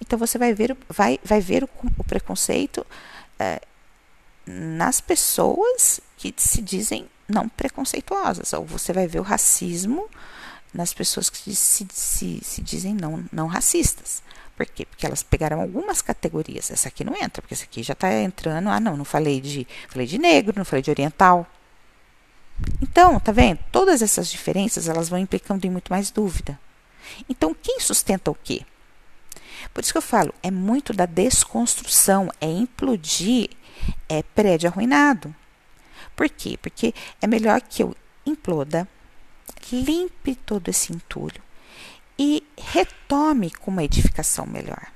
Então 0.00 0.18
você 0.18 0.36
vai 0.38 0.52
ver, 0.52 0.76
vai, 0.88 1.20
vai 1.24 1.40
ver 1.40 1.62
o, 1.62 1.68
o 1.96 2.04
preconceito 2.04 2.84
é, 3.38 3.60
nas 4.44 5.00
pessoas 5.00 6.00
que 6.16 6.34
se 6.36 6.60
dizem 6.60 7.08
não 7.28 7.48
preconceituosas, 7.48 8.52
ou 8.52 8.64
você 8.64 8.92
vai 8.92 9.06
ver 9.06 9.20
o 9.20 9.22
racismo 9.22 10.08
nas 10.72 10.92
pessoas 10.92 11.30
que 11.30 11.54
se, 11.54 11.86
se, 11.92 12.40
se 12.42 12.62
dizem 12.62 12.94
não, 12.94 13.24
não 13.30 13.46
racistas. 13.46 14.22
Por 14.58 14.66
quê? 14.66 14.84
Porque 14.84 15.06
elas 15.06 15.22
pegaram 15.22 15.60
algumas 15.60 16.02
categorias. 16.02 16.68
Essa 16.72 16.88
aqui 16.88 17.04
não 17.04 17.14
entra, 17.14 17.40
porque 17.40 17.54
essa 17.54 17.62
aqui 17.62 17.80
já 17.80 17.92
está 17.92 18.12
entrando. 18.12 18.68
Ah, 18.68 18.80
não, 18.80 18.96
não 18.96 19.04
falei 19.04 19.40
de, 19.40 19.64
falei 19.88 20.04
de 20.04 20.18
negro, 20.18 20.54
não 20.56 20.64
falei 20.64 20.82
de 20.82 20.90
oriental. 20.90 21.46
Então, 22.82 23.20
tá 23.20 23.30
vendo? 23.30 23.60
Todas 23.70 24.02
essas 24.02 24.28
diferenças 24.28 24.88
elas 24.88 25.08
vão 25.08 25.20
implicando 25.20 25.64
em 25.64 25.70
muito 25.70 25.92
mais 25.92 26.10
dúvida. 26.10 26.58
Então, 27.28 27.54
quem 27.54 27.78
sustenta 27.78 28.32
o 28.32 28.34
quê? 28.34 28.62
Por 29.72 29.84
isso 29.84 29.92
que 29.92 29.98
eu 29.98 30.02
falo, 30.02 30.34
é 30.42 30.50
muito 30.50 30.92
da 30.92 31.06
desconstrução, 31.06 32.28
é 32.40 32.50
implodir 32.50 33.50
é 34.08 34.24
prédio 34.24 34.68
arruinado. 34.68 35.32
Por 36.16 36.28
quê? 36.28 36.58
Porque 36.60 36.92
é 37.22 37.28
melhor 37.28 37.60
que 37.60 37.80
eu 37.80 37.94
imploda, 38.26 38.88
limpe 39.70 40.34
todo 40.34 40.68
esse 40.68 40.92
entulho 40.92 41.47
e 42.18 42.44
retome 42.56 43.50
com 43.50 43.70
uma 43.70 43.84
edificação 43.84 44.44
melhor. 44.46 44.90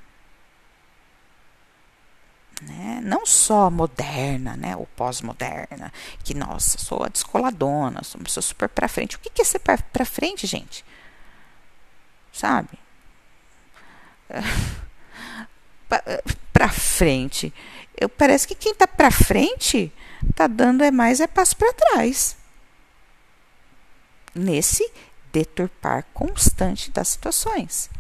Né? 2.62 3.00
Não 3.02 3.26
só 3.26 3.70
moderna, 3.70 4.56
né? 4.56 4.76
ou 4.76 4.86
pós-moderna, 4.96 5.92
que, 6.22 6.34
nossa, 6.34 6.78
sou 6.78 7.04
a 7.04 7.08
descoladona, 7.08 8.02
sou 8.04 8.20
uma 8.20 8.24
pessoa 8.24 8.42
super 8.42 8.68
para 8.68 8.88
frente. 8.88 9.16
O 9.16 9.18
que 9.18 9.40
é 9.40 9.44
ser 9.44 9.58
para 9.60 10.04
frente, 10.04 10.46
gente? 10.46 10.84
Sabe? 12.32 12.78
para 16.52 16.68
frente. 16.68 17.52
Eu, 17.96 18.08
parece 18.08 18.46
que 18.46 18.54
quem 18.54 18.72
está 18.72 18.86
para 18.86 19.10
frente 19.10 19.92
está 20.28 20.46
dando 20.46 20.82
é 20.82 20.90
mais 20.90 21.20
é 21.20 21.26
passo 21.26 21.56
para 21.56 21.72
trás 21.72 22.36
nesse 24.34 24.90
deturpar 25.32 26.04
constante 26.12 26.90
das 26.90 27.08
situações. 27.08 27.90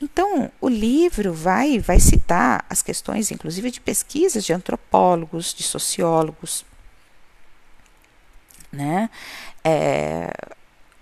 Então, 0.00 0.50
o 0.60 0.68
livro 0.68 1.32
vai, 1.34 1.78
vai 1.78 2.00
citar 2.00 2.64
as 2.70 2.80
questões, 2.82 3.30
inclusive, 3.30 3.70
de 3.70 3.80
pesquisas 3.80 4.44
de 4.44 4.52
antropólogos, 4.52 5.52
de 5.52 5.62
sociólogos, 5.62 6.64
né? 8.72 9.10
É, 9.62 10.32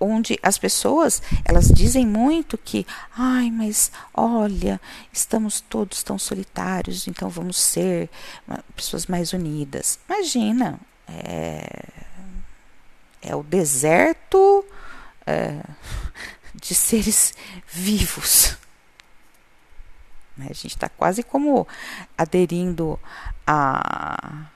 onde 0.00 0.38
as 0.42 0.58
pessoas 0.58 1.22
elas 1.44 1.68
dizem 1.68 2.06
muito 2.06 2.58
que, 2.58 2.86
ai, 3.16 3.50
mas 3.50 3.92
olha, 4.14 4.80
estamos 5.12 5.60
todos 5.60 6.02
tão 6.02 6.18
solitários, 6.18 7.06
então 7.06 7.28
vamos 7.28 7.56
ser 7.56 8.08
pessoas 8.74 9.06
mais 9.06 9.32
unidas. 9.32 9.98
Imagina, 10.08 10.80
é, 11.08 11.88
é 13.22 13.36
o 13.36 13.42
deserto 13.42 14.64
é, 15.28 15.60
de 16.54 16.74
seres 16.74 17.34
vivos. 17.66 18.56
Né, 20.36 20.46
a 20.48 20.54
gente 20.54 20.68
está 20.68 20.88
quase 20.88 21.22
como 21.22 21.68
aderindo 22.16 22.98
à, 23.46 24.46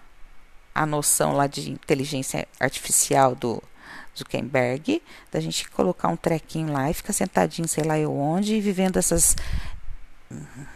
à 0.75 0.87
noção 0.87 1.33
lá 1.33 1.47
de 1.47 1.71
inteligência 1.71 2.49
artificial 2.59 3.35
do 3.35 3.63
Zuckerberg, 4.17 5.03
da 5.31 5.41
gente 5.41 5.69
colocar 5.71 6.09
um 6.09 6.17
trequinho 6.17 6.73
lá 6.73 6.91
e 6.91 6.95
ficar 6.95 7.13
sentadinho, 7.13 7.69
sei 7.69 7.85
lá 7.85 7.99
eu 7.99 8.15
onde, 8.17 8.61
vivendo 8.61 8.99
essas 8.99 9.37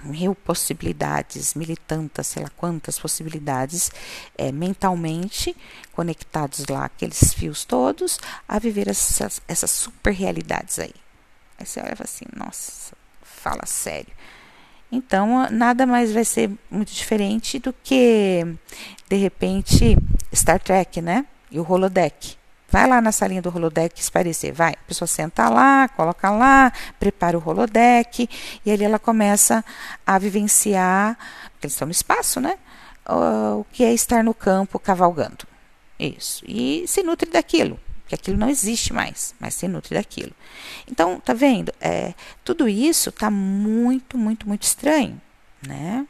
mil 0.03 0.35
possibilidades, 0.35 1.55
mil 1.55 1.71
e 1.71 1.77
tantas, 1.77 2.27
sei 2.27 2.43
lá 2.43 2.51
quantas 2.57 2.99
possibilidades, 2.99 3.91
é, 4.37 4.53
mentalmente 4.53 5.57
conectados 5.93 6.67
lá, 6.67 6.85
aqueles 6.85 7.35
fios 7.35 7.65
todos, 7.65 8.19
a 8.49 8.59
viver 8.59 8.89
essas, 8.89 9.41
essas 9.49 9.71
super 9.71 10.13
realidades 10.13 10.79
aí. 10.79 10.95
Aí 11.59 11.67
você 11.67 11.81
olha 11.81 11.93
e 11.93 11.97
fala 11.97 12.05
assim, 12.05 12.27
nossa, 12.35 12.95
fala 13.23 13.67
sério. 13.67 14.13
Então, 14.91 15.49
nada 15.51 15.87
mais 15.87 16.13
vai 16.13 16.25
ser 16.25 16.51
muito 16.71 16.93
diferente 16.93 17.59
do 17.59 17.73
que, 17.73 18.47
de 19.09 19.17
repente, 19.17 19.97
Star 20.35 20.61
Trek, 20.61 21.03
né? 21.03 21.27
E 21.51 21.59
o 21.59 21.69
holodeck. 21.69 22.37
Vai 22.69 22.89
lá 22.89 23.01
na 23.01 23.13
salinha 23.13 23.41
do 23.41 23.55
holodeck 23.55 24.01
esparecer, 24.01 24.53
vai. 24.53 24.73
A 24.73 24.87
pessoa 24.89 25.07
senta 25.07 25.49
lá, 25.49 25.89
coloca 25.89 26.31
lá, 26.31 26.73
prepara 26.99 27.39
o 27.39 27.49
holodeck 27.49 28.29
e 28.65 28.71
ali 28.71 28.85
ela 28.85 28.99
começa 28.99 29.65
a 30.05 30.19
vivenciar, 30.19 31.17
porque 31.53 31.67
eles 31.67 31.75
estão 31.75 31.87
no 31.87 31.93
espaço, 31.93 32.41
né? 32.41 32.59
O 33.09 33.65
que 33.71 33.85
é 33.85 33.95
estar 33.95 34.25
no 34.25 34.35
campo 34.35 34.79
cavalgando. 34.81 35.47
Isso. 35.99 36.45
E 36.47 36.85
se 36.89 37.03
nutre 37.05 37.31
daquilo, 37.31 37.79
que 38.09 38.15
aquilo 38.15 38.37
não 38.37 38.49
existe 38.49 38.93
mais, 38.93 39.35
mas 39.39 39.55
se 39.55 39.69
nutre 39.69 39.95
daquilo. 39.95 40.33
Então, 40.91 41.21
tá 41.21 41.33
vendo? 41.33 41.73
É, 41.81 42.15
tudo 42.45 42.69
isso 42.69 43.13
tá 43.13 43.31
muito, 43.31 44.19
muito, 44.19 44.49
muito 44.49 44.65
estranho, 44.65 45.21
né? 45.67 46.05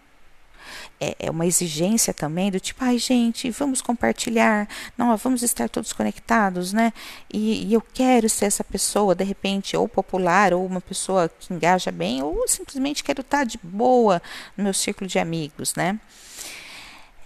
É, 1.00 1.17
é, 1.19 1.31
uma 1.31 1.47
exigência 1.47 2.15
também 2.15 2.50
do 2.50 2.59
tipo, 2.59 2.83
ai 2.83 2.99
gente, 2.99 3.50
vamos 3.50 3.83
compartilhar, 3.83 4.69
não, 4.97 5.15
vamos 5.17 5.43
estar 5.43 5.69
todos 5.69 5.93
conectados, 5.93 6.73
né? 6.73 6.93
E, 7.33 7.67
e, 7.67 7.75
eu 7.75 7.81
quero 7.81 8.29
ser 8.29 8.47
essa 8.47 8.65
pessoa, 8.65 9.15
de 9.15 9.25
repente, 9.25 9.76
ou 9.76 9.88
popular, 9.88 10.55
ou 10.55 10.65
uma 10.65 10.81
pessoa 10.81 11.29
que 11.29 11.53
engaja 11.53 11.91
bem, 11.93 12.23
ou 12.23 12.49
simplesmente 12.49 13.05
quero 13.05 13.21
estar 13.21 13.45
de 13.45 13.59
boa 13.62 14.23
no 14.57 14.65
meu 14.65 14.75
círculo 14.75 15.09
de 15.09 15.19
amigos, 15.19 15.75
né? 15.75 16.00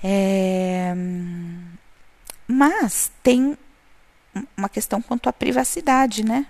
É, 0.02 0.94
mas 2.48 3.12
tem 3.22 3.56
uma 4.56 4.68
questão 4.68 5.00
quanto 5.00 5.28
à 5.28 5.32
privacidade, 5.32 6.24
né? 6.24 6.46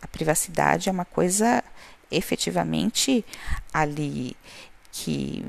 A 0.00 0.06
privacidade 0.06 0.88
é 0.88 0.92
uma 0.92 1.04
coisa 1.04 1.64
efetivamente 2.10 3.24
ali 3.72 4.36
que 4.92 5.44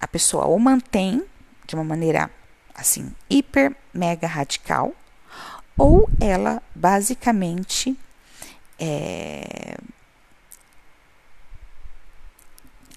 a 0.00 0.06
pessoa 0.06 0.46
ou 0.46 0.58
mantém 0.58 1.24
de 1.66 1.74
uma 1.74 1.84
maneira 1.84 2.30
assim 2.74 3.12
hiper 3.28 3.74
mega 3.92 4.26
radical 4.26 4.92
ou 5.76 6.08
ela 6.20 6.62
basicamente 6.74 7.98
é... 8.78 9.76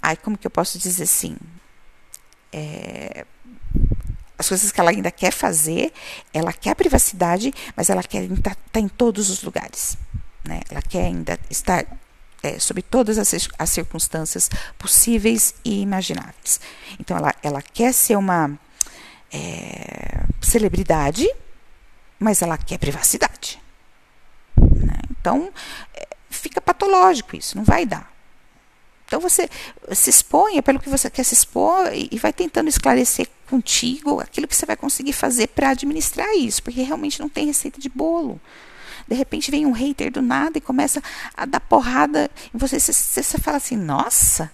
ai 0.02 0.16
como 0.18 0.38
que 0.38 0.46
eu 0.46 0.52
posso 0.52 0.78
dizer 0.78 1.04
assim? 1.04 1.36
É... 2.54 3.26
as 4.38 4.48
coisas 4.48 4.72
que 4.72 4.80
ela 4.80 4.92
ainda 4.92 5.12
quer 5.12 5.32
fazer 5.32 5.94
ela 6.34 6.54
quer 6.54 6.72
a 6.72 6.76
privacidade 6.76 7.54
mas 7.76 7.90
ela 7.90 8.04
quer 8.04 8.24
estar 8.24 8.56
tá 8.72 8.80
em 8.80 8.88
todos 8.88 9.30
os 9.30 9.42
lugares 9.42 9.98
né? 10.44 10.62
Ela 10.70 10.82
quer 10.82 11.06
ainda 11.06 11.40
estar 11.50 11.86
é, 12.44 12.60
sob 12.60 12.82
todas 12.82 13.18
as, 13.18 13.50
as, 13.58 13.70
circunstâncias 13.70 14.50
possíveis 14.78 15.54
e 15.64 15.82
imagináveis. 15.82 16.60
Então, 17.00 17.18
ela, 17.18 17.34
ela 17.44 17.62
quer 17.62 17.94
ser 17.94 18.16
uma 18.16 18.58
é, 19.32 20.24
celebridade, 20.42 21.30
mas 22.20 22.42
ela 22.42 22.58
quer 22.58 22.78
privacidade. 22.78 23.62
Né? 24.58 25.00
Então, 25.10 25.52
é, 25.94 26.08
fica 26.30 26.60
patológico 26.60 27.36
isso, 27.36 27.58
não 27.58 27.64
vai 27.64 27.86
dar. 27.86 28.12
Então, 29.06 29.20
você 29.20 29.50
se 29.92 30.10
exponha 30.10 30.64
pelo 30.64 30.80
que 30.80 30.90
você 30.90 31.10
quer 31.10 31.26
se 31.26 31.34
expor 31.34 31.94
e, 31.94 32.08
e 32.12 32.18
vai 32.18 32.32
tentando 32.32 32.70
esclarecer 32.70 33.28
contigo 33.50 34.22
aquilo 34.22 34.48
que 34.48 34.56
você 34.56 34.66
vai 34.66 34.78
conseguir 34.78 35.12
fazer 35.12 35.48
para 35.48 35.72
administrar 35.72 36.34
isso, 36.38 36.64
porque 36.64 36.82
realmente 36.82 37.20
não 37.20 37.28
tem 37.28 37.46
receita 37.46 37.80
de 37.80 37.90
bolo. 37.90 38.40
De 39.12 39.18
repente 39.18 39.52
vem 39.52 39.66
um 39.66 39.74
hater 39.74 40.10
do 40.10 40.22
nada 40.22 40.58
e 40.58 40.62
começa 40.62 41.04
a 41.36 41.46
dar 41.46 41.60
porrada 41.60 42.32
você. 42.54 42.80
Você, 42.80 42.94
você 43.22 43.38
fala 43.38 43.58
assim, 43.58 43.76
nossa, 43.76 44.50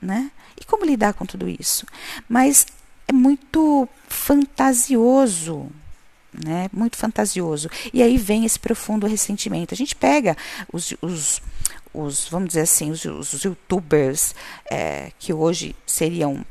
né? 0.00 0.30
E 0.56 0.64
como 0.64 0.84
lidar 0.84 1.12
com 1.12 1.26
tudo 1.26 1.48
isso? 1.48 1.84
Mas 2.28 2.68
é 3.08 3.12
muito 3.12 3.88
fantasioso, 4.08 5.68
né? 6.32 6.70
Muito 6.72 6.96
fantasioso. 6.96 7.68
E 7.92 8.00
aí 8.00 8.16
vem 8.16 8.44
esse 8.44 8.60
profundo 8.60 9.08
ressentimento. 9.08 9.74
A 9.74 9.76
gente 9.76 9.96
pega 9.96 10.36
os, 10.72 10.94
os, 11.02 11.42
os 11.92 12.28
vamos 12.28 12.50
dizer 12.50 12.60
assim, 12.60 12.92
os, 12.92 13.04
os 13.04 13.42
youtubers 13.42 14.36
é, 14.70 15.10
que 15.18 15.32
hoje 15.32 15.74
seriam 15.84 16.46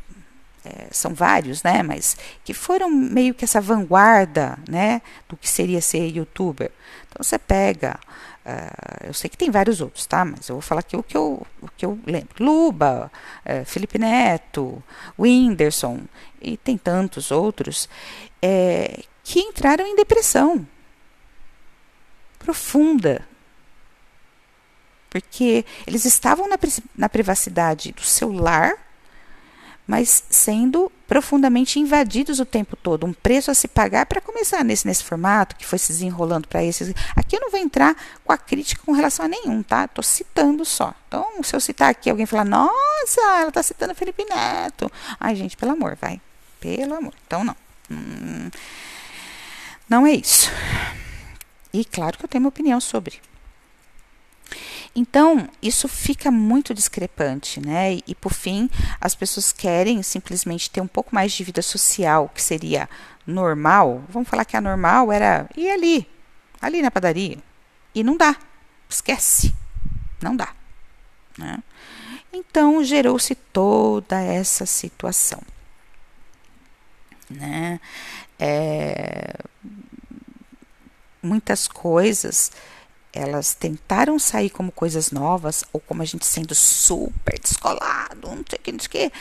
é, 0.65 0.87
são 0.91 1.13
vários, 1.13 1.61
né? 1.61 1.83
Mas 1.83 2.17
que 2.43 2.53
foram 2.53 2.89
meio 2.89 3.33
que 3.33 3.45
essa 3.45 3.61
vanguarda, 3.61 4.57
né? 4.67 5.01
Do 5.29 5.37
que 5.37 5.47
seria 5.47 5.81
ser 5.81 6.07
youtuber. 6.07 6.71
Então 7.07 7.23
você 7.23 7.37
pega, 7.37 7.99
uh, 8.45 9.07
eu 9.07 9.13
sei 9.13 9.29
que 9.29 9.37
tem 9.37 9.51
vários 9.51 9.79
outros, 9.79 10.05
tá? 10.05 10.25
Mas 10.25 10.49
eu 10.49 10.55
vou 10.55 10.61
falar 10.61 10.79
aqui 10.79 10.97
o 10.97 11.03
que 11.03 11.15
eu, 11.15 11.45
o 11.61 11.67
que 11.77 11.85
eu 11.85 11.99
lembro. 12.05 12.43
Luba, 12.43 13.11
uh, 13.45 13.65
Felipe 13.65 13.99
Neto, 13.99 14.83
Whindersson 15.17 16.01
e 16.41 16.57
tem 16.57 16.77
tantos 16.77 17.31
outros 17.31 17.87
é, 18.41 19.03
que 19.23 19.39
entraram 19.39 19.85
em 19.85 19.95
depressão 19.95 20.67
profunda. 22.39 23.27
Porque 25.09 25.65
eles 25.87 26.05
estavam 26.05 26.47
na, 26.47 26.57
na 26.95 27.09
privacidade 27.09 27.91
do 27.91 28.01
seu 28.01 28.31
lar 28.31 28.84
mas 29.87 30.23
sendo 30.29 30.91
profundamente 31.07 31.79
invadidos 31.79 32.39
o 32.39 32.45
tempo 32.45 32.75
todo. 32.75 33.05
Um 33.05 33.13
preço 33.13 33.51
a 33.51 33.53
se 33.53 33.67
pagar 33.67 34.05
para 34.05 34.19
começar 34.19 34.63
nesse, 34.63 34.87
nesse 34.87 35.03
formato 35.03 35.55
que 35.55 35.65
foi 35.65 35.77
se 35.77 35.91
desenrolando 35.91 36.47
para 36.47 36.63
esses. 36.63 36.93
Aqui 37.15 37.35
eu 37.35 37.41
não 37.41 37.51
vou 37.51 37.59
entrar 37.59 37.95
com 38.23 38.33
a 38.33 38.37
crítica 38.37 38.81
com 38.83 38.91
relação 38.91 39.25
a 39.25 39.29
nenhum, 39.29 39.61
tá? 39.61 39.85
Estou 39.85 40.03
citando 40.03 40.65
só. 40.65 40.93
Então, 41.07 41.43
se 41.43 41.55
eu 41.55 41.59
citar 41.59 41.89
aqui, 41.89 42.09
alguém 42.09 42.25
falar, 42.25 42.45
nossa, 42.45 43.21
ela 43.39 43.49
está 43.49 43.61
citando 43.61 43.93
Felipe 43.93 44.25
Neto. 44.25 44.91
Ai, 45.19 45.35
gente, 45.35 45.55
pelo 45.55 45.73
amor, 45.73 45.95
vai. 45.95 46.19
Pelo 46.59 46.95
amor. 46.95 47.13
Então, 47.25 47.43
não. 47.43 47.55
Hum, 47.91 48.49
não 49.87 50.07
é 50.07 50.13
isso. 50.13 50.49
E 51.71 51.85
claro 51.85 52.17
que 52.17 52.25
eu 52.25 52.29
tenho 52.29 52.43
uma 52.43 52.49
opinião 52.49 52.79
sobre. 52.81 53.21
Então, 54.95 55.49
isso 55.61 55.89
fica 55.89 56.31
muito 56.31 56.73
discrepante, 56.73 57.59
né? 57.59 57.95
E, 57.95 58.03
e, 58.07 58.15
por 58.15 58.31
fim, 58.31 58.69
as 59.01 59.13
pessoas 59.13 59.51
querem 59.51 60.01
simplesmente 60.01 60.69
ter 60.69 60.79
um 60.79 60.87
pouco 60.87 61.13
mais 61.13 61.33
de 61.33 61.43
vida 61.43 61.61
social, 61.61 62.29
que 62.33 62.41
seria 62.41 62.89
normal. 63.27 64.03
Vamos 64.07 64.29
falar 64.29 64.45
que 64.45 64.55
a 64.55 64.61
normal 64.61 65.11
era 65.11 65.49
ir 65.57 65.69
ali, 65.69 66.07
ali 66.61 66.81
na 66.81 66.89
padaria. 66.89 67.37
E 67.93 68.03
não 68.03 68.15
dá. 68.15 68.37
Esquece. 68.89 69.53
Não 70.21 70.33
dá. 70.33 70.53
Né? 71.37 71.61
Então, 72.31 72.81
gerou-se 72.81 73.35
toda 73.35 74.21
essa 74.21 74.65
situação. 74.65 75.41
Né? 77.29 77.81
É, 78.39 79.35
muitas 81.21 81.67
coisas 81.67 82.51
elas 83.15 83.55
tentaram 83.55 84.19
sair 84.19 84.49
como 84.49 84.71
coisas 84.71 85.09
novas, 85.09 85.63
ou 85.71 85.79
como 85.79 86.01
a 86.01 86.05
gente 86.05 86.25
sendo 86.25 86.53
super 86.53 87.39
descolado, 87.39 88.27
não 88.27 88.43
sei 88.47 88.59
o 88.59 88.61
que, 88.61 88.71
não 88.73 88.79
sei 88.79 88.87
o 88.87 88.89
que, 88.89 89.11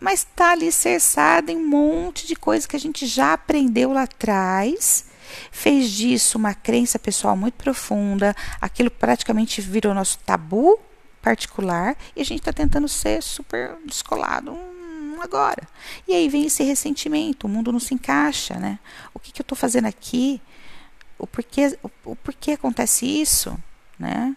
mas 0.00 0.20
está 0.20 0.50
alicerçada 0.50 1.52
em 1.52 1.56
um 1.56 1.66
monte 1.66 2.26
de 2.26 2.34
coisa 2.34 2.66
que 2.66 2.74
a 2.74 2.80
gente 2.80 3.06
já 3.06 3.32
aprendeu 3.32 3.92
lá 3.92 4.02
atrás, 4.02 5.06
fez 5.52 5.88
disso 5.90 6.36
uma 6.36 6.52
crença 6.52 6.98
pessoal 6.98 7.36
muito 7.36 7.54
profunda, 7.54 8.34
aquilo 8.60 8.90
praticamente 8.90 9.60
virou 9.60 9.94
nosso 9.94 10.18
tabu 10.18 10.78
particular, 11.22 11.96
e 12.16 12.20
a 12.20 12.24
gente 12.24 12.40
está 12.40 12.52
tentando 12.52 12.88
ser 12.88 13.22
super 13.22 13.76
descolado 13.86 14.50
hum, 14.50 15.18
agora. 15.22 15.62
E 16.08 16.12
aí 16.12 16.28
vem 16.28 16.44
esse 16.46 16.64
ressentimento, 16.64 17.46
o 17.46 17.50
mundo 17.50 17.70
não 17.70 17.80
se 17.80 17.94
encaixa, 17.94 18.54
né? 18.54 18.80
O 19.14 19.20
que, 19.20 19.32
que 19.32 19.40
eu 19.40 19.44
estou 19.44 19.56
fazendo 19.56 19.86
aqui? 19.86 20.42
O 21.18 21.26
porquê, 21.26 21.78
o, 22.04 22.16
porquê 22.16 22.52
acontece 22.52 23.06
isso, 23.06 23.56
né? 23.98 24.36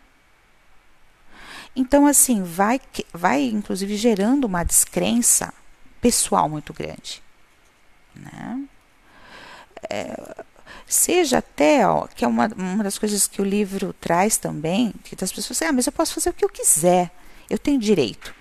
Então, 1.75 2.07
assim, 2.07 2.41
vai, 2.41 2.81
vai 3.13 3.43
inclusive 3.43 3.95
gerando 3.95 4.45
uma 4.45 4.63
descrença 4.63 5.53
pessoal 6.01 6.49
muito 6.49 6.73
grande. 6.73 7.21
Né? 8.15 8.63
É, 9.89 10.43
seja 10.87 11.37
até, 11.37 11.87
ó, 11.87 12.07
que 12.07 12.25
é 12.25 12.27
uma, 12.27 12.47
uma 12.55 12.83
das 12.83 12.97
coisas 12.97 13.27
que 13.27 13.41
o 13.41 13.45
livro 13.45 13.93
traz 13.93 14.37
também, 14.37 14.93
que 15.03 15.15
das 15.15 15.31
pessoas 15.31 15.61
ah, 15.61 15.71
mas 15.71 15.85
eu 15.85 15.91
posso 15.91 16.15
fazer 16.15 16.29
o 16.29 16.33
que 16.33 16.45
eu 16.45 16.49
quiser, 16.49 17.11
eu 17.49 17.59
tenho 17.59 17.79
direito. 17.79 18.33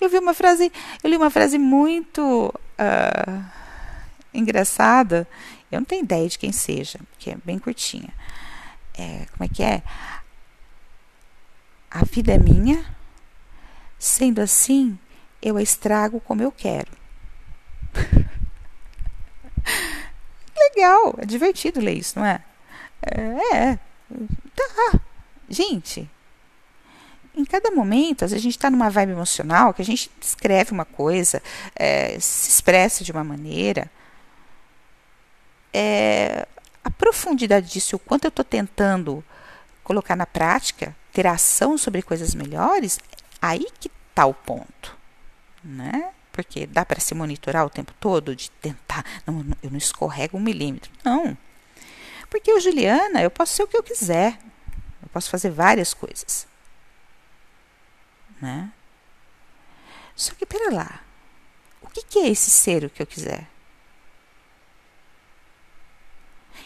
Eu 0.00 0.08
vi 0.08 0.18
uma 0.18 0.34
frase, 0.34 0.70
eu 1.02 1.10
li 1.10 1.16
uma 1.16 1.30
frase 1.30 1.58
muito 1.58 2.54
uh, 2.78 3.44
engraçada 4.32 5.26
eu 5.74 5.80
não 5.80 5.84
tenho 5.84 6.04
ideia 6.04 6.28
de 6.28 6.38
quem 6.38 6.52
seja, 6.52 6.98
porque 7.10 7.30
é 7.30 7.36
bem 7.44 7.58
curtinha. 7.58 8.12
É, 8.96 9.26
como 9.32 9.44
é 9.44 9.48
que 9.48 9.62
é? 9.62 9.82
A 11.90 12.04
vida 12.04 12.32
é 12.32 12.38
minha, 12.38 12.84
sendo 13.98 14.40
assim, 14.40 14.98
eu 15.42 15.56
a 15.56 15.62
estrago 15.62 16.20
como 16.20 16.42
eu 16.42 16.52
quero. 16.52 16.92
Legal, 20.56 21.14
é 21.18 21.26
divertido 21.26 21.80
ler 21.80 21.98
isso, 21.98 22.18
não 22.18 22.26
é? 22.26 22.42
É, 23.02 23.56
é 23.56 23.78
tá. 24.54 25.00
Gente, 25.48 26.08
em 27.34 27.44
cada 27.44 27.70
momento, 27.70 28.24
às 28.24 28.30
vezes 28.30 28.42
a 28.42 28.44
gente 28.44 28.56
está 28.56 28.70
numa 28.70 28.88
vibe 28.88 29.12
emocional 29.12 29.74
que 29.74 29.82
a 29.82 29.84
gente 29.84 30.10
escreve 30.20 30.72
uma 30.72 30.84
coisa, 30.84 31.42
é, 31.74 32.18
se 32.20 32.48
expressa 32.48 33.02
de 33.02 33.10
uma 33.12 33.24
maneira. 33.24 33.90
É, 35.76 36.46
a 36.84 36.90
profundidade 36.90 37.68
disso, 37.68 37.96
o 37.96 37.98
quanto 37.98 38.26
eu 38.26 38.28
estou 38.28 38.44
tentando 38.44 39.24
colocar 39.82 40.14
na 40.14 40.24
prática, 40.24 40.94
ter 41.12 41.26
ação 41.26 41.76
sobre 41.76 42.00
coisas 42.00 42.34
melhores, 42.34 43.00
aí 43.42 43.66
que 43.80 43.90
está 44.10 44.24
o 44.24 44.32
ponto, 44.32 44.96
né? 45.62 46.12
Porque 46.30 46.66
dá 46.66 46.84
para 46.84 47.00
se 47.00 47.14
monitorar 47.14 47.66
o 47.66 47.70
tempo 47.70 47.92
todo 47.98 48.36
de 48.36 48.50
tentar, 48.52 49.04
não, 49.26 49.44
eu 49.62 49.70
não 49.70 49.78
escorrego 49.78 50.36
um 50.36 50.40
milímetro, 50.40 50.92
não. 51.04 51.36
Porque 52.30 52.50
eu, 52.50 52.60
Juliana, 52.60 53.22
eu 53.22 53.30
posso 53.30 53.54
ser 53.54 53.64
o 53.64 53.68
que 53.68 53.76
eu 53.76 53.82
quiser, 53.82 54.38
eu 55.02 55.08
posso 55.12 55.28
fazer 55.28 55.50
várias 55.50 55.92
coisas, 55.92 56.46
né? 58.40 58.72
Só 60.14 60.32
que 60.34 60.46
pera 60.46 60.72
lá, 60.72 61.00
o 61.82 61.88
que, 61.88 62.02
que 62.02 62.18
é 62.20 62.28
esse 62.28 62.50
ser 62.50 62.84
o 62.84 62.90
que 62.90 63.02
eu 63.02 63.06
quiser? 63.06 63.48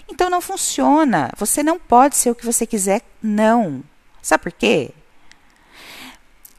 Então 0.08 0.30
não 0.30 0.40
funciona. 0.40 1.30
Você 1.36 1.62
não 1.62 1.78
pode 1.78 2.16
ser 2.16 2.30
o 2.30 2.34
que 2.34 2.46
você 2.46 2.66
quiser, 2.66 3.02
não. 3.22 3.82
Sabe 4.22 4.44
por 4.44 4.52
quê? 4.52 4.90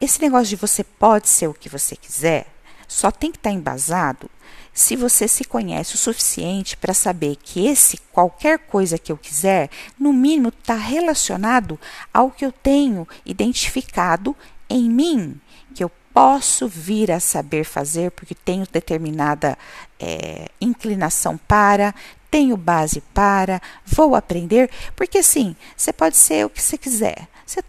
Esse 0.00 0.20
negócio 0.20 0.46
de 0.46 0.56
você 0.56 0.82
pode 0.82 1.28
ser 1.28 1.48
o 1.48 1.54
que 1.54 1.68
você 1.68 1.94
quiser 1.96 2.46
só 2.88 3.10
tem 3.10 3.30
que 3.30 3.38
estar 3.38 3.50
tá 3.50 3.54
embasado 3.54 4.30
se 4.72 4.96
você 4.96 5.28
se 5.28 5.44
conhece 5.44 5.94
o 5.94 5.98
suficiente 5.98 6.76
para 6.76 6.94
saber 6.94 7.36
que 7.36 7.66
esse 7.66 7.98
qualquer 8.12 8.58
coisa 8.58 8.98
que 8.98 9.12
eu 9.12 9.16
quiser, 9.16 9.68
no 9.98 10.12
mínimo, 10.12 10.48
está 10.48 10.74
relacionado 10.74 11.78
ao 12.14 12.30
que 12.30 12.44
eu 12.44 12.52
tenho 12.52 13.06
identificado 13.26 14.34
em 14.68 14.88
mim, 14.88 15.40
que 15.74 15.82
eu 15.84 15.90
posso 16.14 16.66
vir 16.68 17.10
a 17.10 17.20
saber 17.20 17.64
fazer 17.64 18.10
porque 18.12 18.34
tenho 18.34 18.66
determinada 18.70 19.58
é, 19.98 20.48
inclinação 20.60 21.36
para, 21.36 21.94
tenho 22.30 22.56
base 22.56 23.00
para, 23.12 23.60
vou 23.84 24.14
aprender, 24.14 24.70
porque 24.94 25.18
assim, 25.18 25.56
você 25.76 25.92
pode 25.92 26.16
ser 26.16 26.46
o 26.46 26.50
que 26.50 26.62
você 26.62 26.78
quiser. 26.78 27.28
Você 27.44 27.62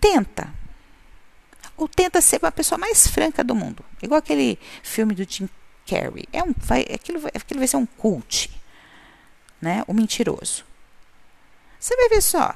tenta. 0.00 0.52
Ou 1.76 1.88
tenta 1.88 2.20
ser 2.20 2.38
uma 2.42 2.52
pessoa 2.52 2.78
mais 2.78 3.06
franca 3.06 3.42
do 3.42 3.54
mundo. 3.54 3.84
Igual 4.02 4.18
aquele 4.18 4.58
filme 4.82 5.14
do 5.14 5.24
Jim 5.28 5.48
Carrey. 5.86 6.26
É 6.32 6.42
um, 6.42 6.54
vai, 6.56 6.82
aquilo, 6.92 7.20
aquilo 7.34 7.60
vai 7.60 7.68
ser 7.68 7.76
um 7.76 7.86
cult. 7.86 8.50
Né? 9.60 9.82
O 9.86 9.94
mentiroso. 9.94 10.64
Você 11.78 11.96
vai 11.96 12.08
ver 12.08 12.22
só. 12.22 12.54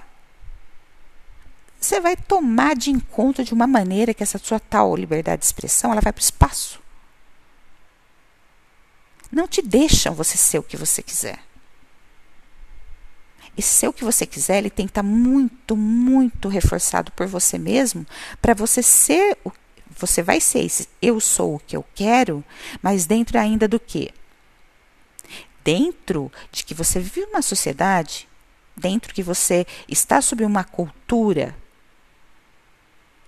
Você 1.81 2.01
vai 2.01 2.17
tomar 2.17 2.77
de 2.77 2.91
encontro 2.91 3.45
de 3.45 3.53
uma 3.53 3.67
maneira 3.67 4.15
que 4.15 4.23
essa 4.23 4.39
sua 4.39 4.61
tal 4.61 4.95
liberdade 4.95 5.41
de 5.41 5.47
expressão 5.47 5.93
ela 5.93 6.01
vai 6.01 6.13
para 6.13 6.21
o 6.21 6.25
espaço 6.25 6.82
não 9.33 9.49
te 9.49 9.63
deixam 9.63 10.15
você 10.15 10.37
ser 10.37 10.59
o 10.59 10.63
que 10.63 10.77
você 10.77 11.03
quiser. 11.03 11.43
E 13.57 13.63
ser 13.63 13.89
o 13.89 13.93
que 13.93 14.05
você 14.05 14.27
quiser, 14.27 14.59
ele 14.59 14.71
tem 14.71 14.87
que 14.87 14.91
estar 14.91 15.03
muito, 15.03 15.77
muito 15.77 16.49
reforçado 16.49 17.11
por 17.13 17.27
você 17.27 17.59
mesmo, 17.59 18.07
para 18.41 18.55
você 18.55 18.83
ser 18.83 19.37
o 19.45 19.51
você 19.99 20.23
vai 20.23 20.41
ser 20.41 20.65
esse 20.65 20.89
eu 21.03 21.21
sou 21.21 21.57
o 21.57 21.59
que 21.59 21.77
eu 21.77 21.85
quero, 21.95 22.43
mas 22.81 23.05
dentro 23.05 23.39
ainda 23.39 23.69
do 23.69 23.79
que? 23.79 24.11
Dentro 25.63 26.33
de 26.51 26.65
que 26.65 26.73
você 26.73 26.99
vive 26.99 27.27
uma 27.27 27.43
sociedade, 27.43 28.27
dentro 28.75 29.13
que 29.13 29.23
você 29.23 29.67
está 29.87 30.23
sob 30.23 30.45
uma 30.47 30.65
cultura 30.65 31.55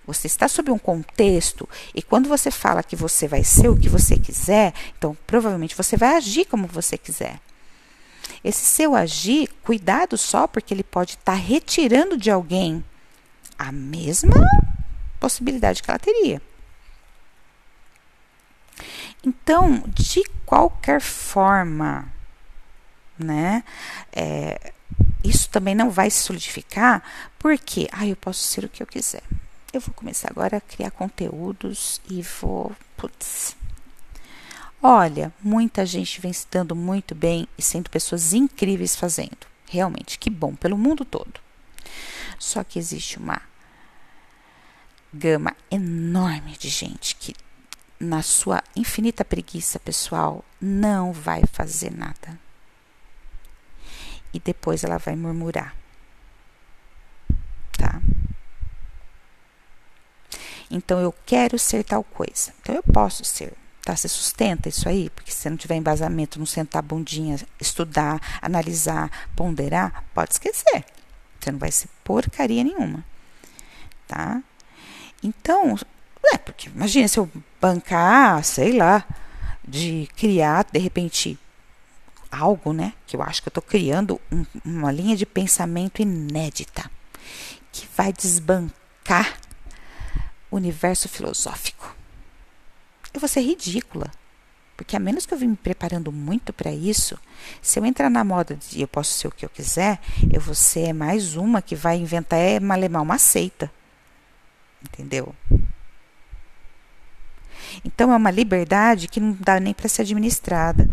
você 0.05 0.27
está 0.27 0.47
sob 0.47 0.71
um 0.71 0.77
contexto 0.77 1.67
e 1.93 2.01
quando 2.01 2.29
você 2.29 2.51
fala 2.51 2.83
que 2.83 2.95
você 2.95 3.27
vai 3.27 3.43
ser 3.43 3.69
o 3.69 3.77
que 3.77 3.89
você 3.89 4.17
quiser, 4.17 4.73
então 4.97 5.17
provavelmente 5.25 5.75
você 5.75 5.97
vai 5.97 6.15
agir 6.15 6.45
como 6.45 6.67
você 6.67 6.97
quiser. 6.97 7.39
Esse 8.43 8.65
seu 8.65 8.95
agir, 8.95 9.49
cuidado 9.63 10.17
só 10.17 10.47
porque 10.47 10.73
ele 10.73 10.83
pode 10.83 11.11
estar 11.13 11.33
retirando 11.33 12.17
de 12.17 12.29
alguém 12.29 12.83
a 13.57 13.71
mesma 13.71 14.35
possibilidade 15.19 15.81
que 15.81 15.89
ela 15.89 15.99
teria. 15.99 16.41
Então, 19.23 19.83
de 19.87 20.23
qualquer 20.45 21.01
forma, 21.01 22.07
né? 23.17 23.63
É, 24.11 24.73
isso 25.23 25.49
também 25.49 25.73
não 25.73 25.89
vai 25.89 26.11
se 26.11 26.19
solidificar 26.19 27.01
porque, 27.39 27.87
ah, 27.91 28.05
eu 28.05 28.15
posso 28.15 28.43
ser 28.43 28.65
o 28.65 28.69
que 28.69 28.83
eu 28.83 28.87
quiser 28.87 29.23
eu 29.75 29.81
vou 29.81 29.93
começar 29.93 30.29
agora 30.31 30.57
a 30.57 30.61
criar 30.61 30.91
conteúdos 30.91 32.01
e 32.09 32.21
vou. 32.21 32.73
Putz. 32.95 33.55
Olha, 34.81 35.33
muita 35.41 35.85
gente 35.85 36.21
vem 36.21 36.31
se 36.31 36.47
dando 36.49 36.75
muito 36.75 37.13
bem 37.13 37.47
e 37.57 37.61
sendo 37.61 37.89
pessoas 37.89 38.33
incríveis 38.33 38.95
fazendo. 38.95 39.47
Realmente, 39.67 40.19
que 40.19 40.29
bom, 40.29 40.55
pelo 40.55 40.77
mundo 40.77 41.03
todo. 41.03 41.41
Só 42.39 42.63
que 42.63 42.79
existe 42.79 43.17
uma 43.17 43.41
gama 45.13 45.55
enorme 45.71 46.55
de 46.57 46.69
gente 46.69 47.15
que, 47.15 47.33
na 47.99 48.21
sua 48.21 48.63
infinita 48.75 49.25
preguiça 49.25 49.79
pessoal, 49.79 50.43
não 50.61 51.11
vai 51.11 51.41
fazer 51.51 51.91
nada. 51.91 52.39
E 54.33 54.39
depois 54.39 54.83
ela 54.83 54.97
vai 54.97 55.15
murmurar. 55.15 55.75
Tá? 57.77 58.01
Então 60.69 60.99
eu 60.99 61.13
quero 61.25 61.57
ser 61.57 61.83
tal 61.83 62.03
coisa. 62.03 62.53
Então 62.61 62.75
eu 62.75 62.83
posso 62.83 63.23
ser. 63.23 63.53
Tá? 63.83 63.95
Você 63.95 64.07
sustenta 64.07 64.67
isso 64.67 64.89
aí, 64.89 65.09
porque 65.11 65.31
se 65.31 65.49
não 65.49 65.55
tiver 65.57 65.75
embasamento, 65.75 66.39
não 66.39 66.45
sentar 66.45 66.81
bundinha, 66.81 67.37
estudar, 67.59 68.19
analisar, 68.41 69.11
ponderar, 69.35 70.03
pode 70.13 70.33
esquecer. 70.33 70.83
Você 71.39 71.51
não 71.51 71.59
vai 71.59 71.71
ser 71.71 71.87
porcaria 72.03 72.63
nenhuma. 72.63 73.05
Tá? 74.07 74.41
Então, 75.21 75.77
é, 76.33 76.37
porque 76.37 76.69
imagina 76.69 77.07
se 77.07 77.19
eu 77.19 77.29
bancar, 77.61 78.43
sei 78.43 78.73
lá, 78.73 79.05
de 79.67 80.09
criar, 80.15 80.65
de 80.71 80.79
repente, 80.79 81.37
algo, 82.31 82.73
né? 82.73 82.93
Que 83.05 83.15
eu 83.15 83.21
acho 83.21 83.41
que 83.41 83.47
eu 83.47 83.51
estou 83.51 83.63
criando 83.63 84.19
um, 84.31 84.45
uma 84.63 84.91
linha 84.91 85.15
de 85.15 85.25
pensamento 85.25 86.01
inédita 86.01 86.89
que 87.71 87.87
vai 87.95 88.11
desbancar 88.11 89.37
universo 90.57 91.07
filosófico. 91.09 91.95
Eu 93.13 93.19
vou 93.19 93.29
ser 93.29 93.41
ridícula, 93.41 94.11
porque 94.75 94.95
a 94.95 94.99
menos 94.99 95.25
que 95.25 95.33
eu 95.33 95.37
vim 95.37 95.47
me 95.47 95.55
preparando 95.55 96.11
muito 96.11 96.51
para 96.51 96.71
isso, 96.71 97.17
se 97.61 97.79
eu 97.79 97.85
entrar 97.85 98.09
na 98.09 98.23
moda 98.23 98.55
de 98.55 98.81
eu 98.81 98.87
posso 98.87 99.13
ser 99.13 99.27
o 99.27 99.31
que 99.31 99.45
eu 99.45 99.49
quiser, 99.49 99.99
eu 100.31 100.41
vou 100.41 100.55
ser 100.55 100.93
mais 100.93 101.35
uma 101.35 101.61
que 101.61 101.75
vai 101.75 101.97
inventar 101.97 102.39
é 102.39 102.59
malemar 102.59 103.01
uma 103.01 103.17
seita. 103.17 103.71
Entendeu? 104.83 105.33
Então 107.83 108.11
é 108.11 108.15
uma 108.15 108.31
liberdade 108.31 109.07
que 109.07 109.19
não 109.19 109.37
dá 109.39 109.59
nem 109.59 109.73
para 109.73 109.89
ser 109.89 110.01
administrada. 110.01 110.89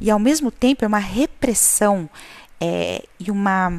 E 0.00 0.10
ao 0.10 0.18
mesmo 0.18 0.50
tempo 0.50 0.84
é 0.84 0.88
uma 0.88 0.98
repressão 0.98 2.08
é, 2.60 3.04
e 3.18 3.30
uma 3.30 3.70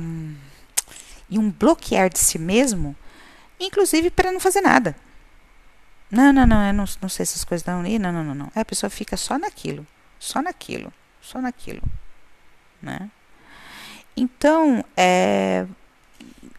e 1.30 1.38
um 1.38 1.52
bloquear 1.52 2.10
de 2.10 2.20
si 2.20 2.40
mesmo, 2.40 2.96
inclusive 3.60 4.10
para 4.10 4.32
não 4.32 4.40
fazer 4.40 4.62
nada. 4.62 4.96
Não, 6.10 6.32
não, 6.32 6.48
não, 6.48 6.66
eu 6.66 6.74
não, 6.74 6.86
não 7.02 7.10
sei 7.10 7.24
essas 7.24 7.44
coisas 7.44 7.66
não. 7.66 7.84
Não, 7.84 8.12
não, 8.12 8.24
não, 8.24 8.36
não. 8.36 8.52
A 8.56 8.64
pessoa 8.64 8.90
fica 8.90 9.18
só 9.18 9.38
naquilo, 9.38 9.86
só 10.20 10.42
naquilo, 10.42 10.92
só 11.22 11.42
naquilo, 11.42 11.82
né? 12.82 13.10
Então, 14.16 14.84
é, 14.96 15.68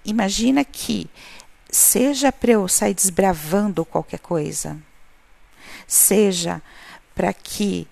imagina 0.04 0.64
que 0.64 1.11
seja 1.70 2.30
para 2.30 2.52
eu 2.52 2.68
sair 2.68 2.94
desbravando 2.94 3.84
qualquer 3.84 4.20
coisa, 4.20 4.78
seja 5.87 6.62
para 7.14 7.32
que 7.32 7.88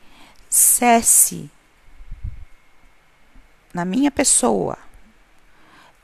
cesse 0.49 1.51
na 3.75 3.85
minha 3.85 4.11
pessoa 4.11 4.79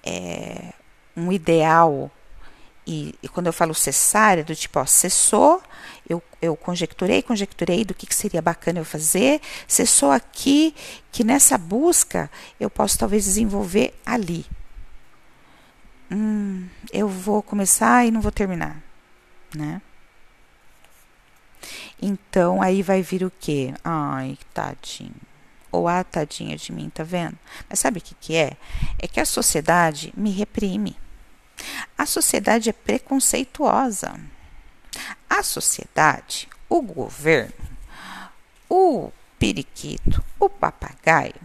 é, 0.03 0.73
um 1.17 1.33
ideal 1.33 2.11
e, 2.87 3.15
e, 3.23 3.29
quando 3.29 3.47
eu 3.47 3.53
falo 3.53 3.75
cessar, 3.75 4.39
é 4.39 4.43
do 4.43 4.57
tipo, 4.57 4.81
ó, 4.81 4.85
cessou, 4.85 5.63
eu, 6.09 6.23
eu 6.41 6.57
conjecturei, 6.57 7.23
conjecturei 7.23 7.85
do 7.85 7.95
que, 7.95 8.07
que 8.07 8.15
seria 8.15 8.43
bacana 8.43 8.81
eu 8.81 8.85
fazer, 8.85 9.41
cessou 9.69 10.11
aqui, 10.11 10.75
que 11.13 11.23
nessa 11.23 11.57
busca 11.57 12.31
eu 12.59 12.69
posso 12.69 12.99
talvez 12.99 13.25
desenvolver 13.25 13.95
ali. 14.05 14.45
Hum, 16.11 16.69
eu 16.93 17.09
vou 17.09 17.43
começar 17.43 18.05
e 18.05 18.11
não 18.11 18.21
vou 18.21 18.33
terminar, 18.33 18.83
né? 19.55 19.81
Então 22.01 22.61
aí 22.61 22.83
vai 22.83 23.01
vir 23.01 23.23
o 23.23 23.31
quê? 23.31 23.73
Ai, 23.85 24.37
tadinho. 24.53 25.15
Ou 25.71 25.87
a 25.87 26.03
tadinha 26.03 26.57
de 26.57 26.73
mim, 26.73 26.91
tá 26.91 27.05
vendo? 27.05 27.39
Mas 27.71 27.79
sabe 27.79 27.99
o 27.99 28.03
que, 28.03 28.15
que 28.17 28.35
é? 28.35 28.57
É 28.99 29.07
que 29.07 29.21
a 29.21 29.25
sociedade 29.25 30.13
me 30.17 30.31
reprime. 30.31 30.97
A 31.97 32.07
sociedade 32.07 32.71
é 32.71 32.73
preconceituosa. 32.73 34.19
A 35.29 35.43
sociedade, 35.43 36.49
o 36.69 36.83
governo, 36.83 37.53
o 38.69 39.11
periquito, 39.39 40.23
o 40.39 40.49
papagaio 40.49 41.41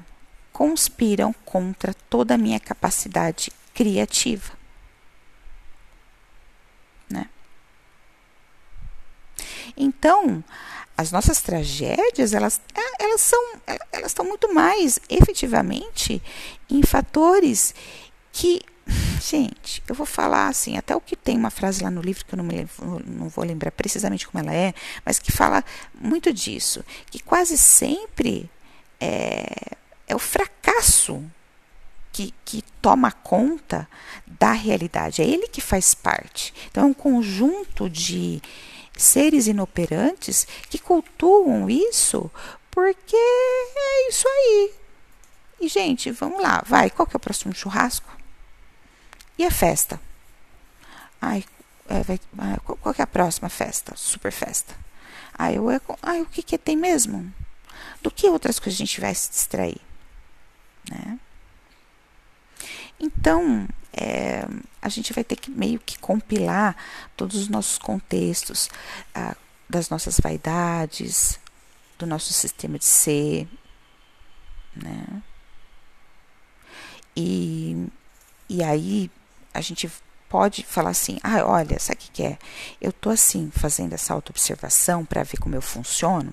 conspiram 0.51 1.33
contra 1.45 1.93
toda 2.09 2.33
a 2.33 2.37
minha 2.37 2.59
capacidade 2.59 3.51
criativa. 3.73 4.53
Né? 7.09 7.29
Então, 9.75 10.43
as 10.97 11.11
nossas 11.11 11.41
tragédias, 11.41 12.33
elas, 12.33 12.59
é, 12.73 13.03
elas 13.03 13.21
são, 13.21 13.39
elas 13.91 14.07
estão 14.07 14.25
muito 14.25 14.51
mais 14.51 14.99
efetivamente 15.07 16.21
em 16.67 16.81
fatores 16.81 17.75
que, 18.31 18.61
gente, 19.21 19.83
eu 19.87 19.95
vou 19.95 20.05
falar 20.05 20.47
assim, 20.47 20.77
até 20.77 20.95
o 20.95 21.01
que 21.01 21.15
tem 21.15 21.37
uma 21.37 21.49
frase 21.49 21.83
lá 21.83 21.91
no 21.91 22.01
livro 22.01 22.25
que 22.25 22.33
eu 22.33 22.37
não, 22.37 22.45
me 22.45 22.67
não 23.05 23.29
vou 23.29 23.43
lembrar 23.43 23.71
precisamente 23.71 24.27
como 24.27 24.43
ela 24.43 24.53
é, 24.53 24.73
mas 25.05 25.19
que 25.19 25.31
fala 25.31 25.63
muito 25.93 26.31
disso, 26.33 26.83
que 27.09 27.19
quase 27.19 27.57
sempre 27.57 28.49
é, 28.99 29.75
é 30.07 30.15
o 30.15 30.19
fracasso 30.19 31.23
que, 32.11 32.33
que, 32.43 32.63
toma 32.81 33.11
conta 33.11 33.87
da 34.25 34.53
realidade, 34.53 35.21
é 35.21 35.25
ele 35.25 35.47
que 35.47 35.59
faz 35.59 35.93
parte. 35.93 36.53
Então, 36.71 36.83
é 36.83 36.87
um 36.87 36.93
conjunto 36.93 37.89
de 37.89 38.41
seres 38.95 39.45
inoperantes 39.45 40.47
que 40.69 40.79
cultuam 40.79 41.69
isso 41.69 42.31
porque 42.71 43.15
é 43.15 44.09
isso 44.09 44.27
aí. 44.27 44.73
E, 45.59 45.67
gente, 45.67 46.11
vamos 46.11 46.41
lá, 46.41 46.63
vai, 46.65 46.89
qual 46.89 47.05
que 47.05 47.15
é 47.15 47.17
o 47.17 47.19
próximo 47.19 47.53
churrasco? 47.53 48.16
E 49.37 49.45
a 49.45 49.51
festa? 49.51 49.99
Ai, 51.21 51.43
é, 51.87 52.03
vai, 52.03 52.19
ah, 52.39 52.59
qual 52.59 52.93
que 52.93 53.01
é 53.01 53.03
a 53.03 53.07
próxima 53.07 53.49
festa? 53.49 53.93
Super 53.95 54.31
festa. 54.31 54.75
Ai, 55.37 55.57
eu, 55.57 55.67
ai 56.01 56.21
o 56.21 56.25
que, 56.25 56.41
que 56.41 56.57
tem 56.57 56.75
mesmo? 56.75 57.31
Do 58.01 58.09
que 58.11 58.27
outras 58.27 58.59
coisas 58.59 58.77
a 58.77 58.83
gente 58.83 58.99
vai 58.99 59.13
se 59.13 59.29
distrair? 59.29 59.79
Né? 60.89 61.19
Então, 62.99 63.67
é, 63.93 64.47
a 64.81 64.89
gente 64.89 65.13
vai 65.13 65.23
ter 65.23 65.35
que 65.35 65.51
meio 65.51 65.79
que 65.79 65.99
compilar 65.99 66.75
todos 67.15 67.35
os 67.35 67.47
nossos 67.47 67.77
contextos 67.77 68.69
ah, 69.13 69.35
das 69.69 69.89
nossas 69.89 70.19
vaidades, 70.19 71.39
do 71.97 72.05
nosso 72.05 72.33
sistema 72.33 72.79
de 72.79 72.85
ser, 72.85 73.47
né? 74.75 75.21
E, 77.15 77.87
e 78.47 78.63
aí 78.63 79.09
a 79.57 79.61
gente 79.61 79.89
pode 80.29 80.63
falar 80.63 80.91
assim, 80.91 81.17
ah, 81.23 81.43
olha, 81.43 81.79
sabe 81.79 81.97
o 81.97 82.01
que, 82.01 82.11
que 82.11 82.23
é? 82.23 82.37
Eu 82.79 82.93
tô 82.93 83.09
assim, 83.09 83.49
fazendo 83.51 83.93
essa 83.93 84.13
autoobservação 84.13 85.03
para 85.03 85.23
ver 85.23 85.37
como 85.37 85.55
eu 85.55 85.61
funciono. 85.61 86.31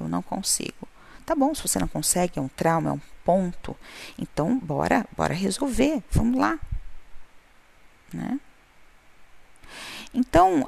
Eu 0.00 0.08
não 0.08 0.22
consigo. 0.22 0.88
Tá 1.26 1.34
bom, 1.34 1.54
se 1.54 1.62
você 1.62 1.78
não 1.78 1.88
consegue, 1.88 2.38
é 2.38 2.42
um 2.42 2.48
trauma, 2.48 2.90
é 2.90 2.92
um 2.92 3.00
ponto. 3.24 3.76
Então, 4.18 4.58
bora, 4.58 5.06
bora 5.16 5.34
resolver. 5.34 6.02
Vamos 6.10 6.40
lá. 6.40 6.58
Né? 8.12 8.40
Então, 10.14 10.66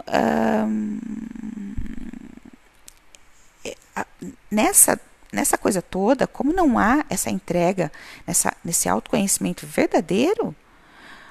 nessa, 4.51 5.01
nessa 5.33 5.57
coisa 5.57 5.81
toda, 5.81 6.27
como 6.27 6.53
não 6.53 6.79
há 6.79 7.05
essa 7.09 7.31
entrega, 7.31 7.91
nessa, 8.27 8.55
nesse 8.65 8.89
autoconhecimento 8.89 9.67
verdadeiro, 9.67 10.55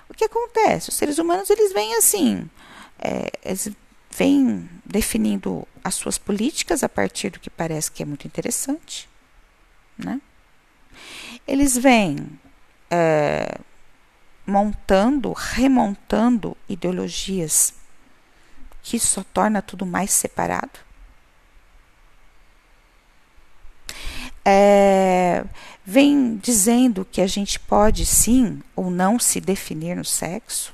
o 0.09 0.13
que 0.13 0.25
acontece? 0.25 0.89
Os 0.89 0.95
seres 0.95 1.17
humanos, 1.17 1.49
eles 1.49 1.71
vêm 1.73 1.95
assim, 1.95 2.49
é, 2.97 3.31
eles 3.43 3.69
vêm 4.11 4.69
definindo 4.85 5.67
as 5.83 5.95
suas 5.95 6.17
políticas 6.17 6.83
a 6.83 6.89
partir 6.89 7.29
do 7.29 7.39
que 7.39 7.49
parece 7.49 7.91
que 7.91 8.01
é 8.01 8.05
muito 8.05 8.25
interessante 8.25 9.09
né? 9.99 10.21
Eles 11.45 11.77
vêm 11.77 12.39
é, 12.89 13.59
montando, 14.45 15.33
remontando 15.33 16.55
ideologias 16.67 17.73
que 18.81 18.97
só 18.99 19.23
torna 19.23 19.61
tudo 19.61 19.85
mais 19.85 20.11
separado. 20.11 20.79
É, 24.51 25.45
vem 25.85 26.37
dizendo 26.37 27.05
que 27.05 27.21
a 27.21 27.27
gente 27.27 27.59
pode 27.59 28.03
sim 28.03 28.63
ou 28.75 28.89
não 28.89 29.19
se 29.19 29.39
definir 29.39 29.95
no 29.95 30.03
sexo. 30.03 30.73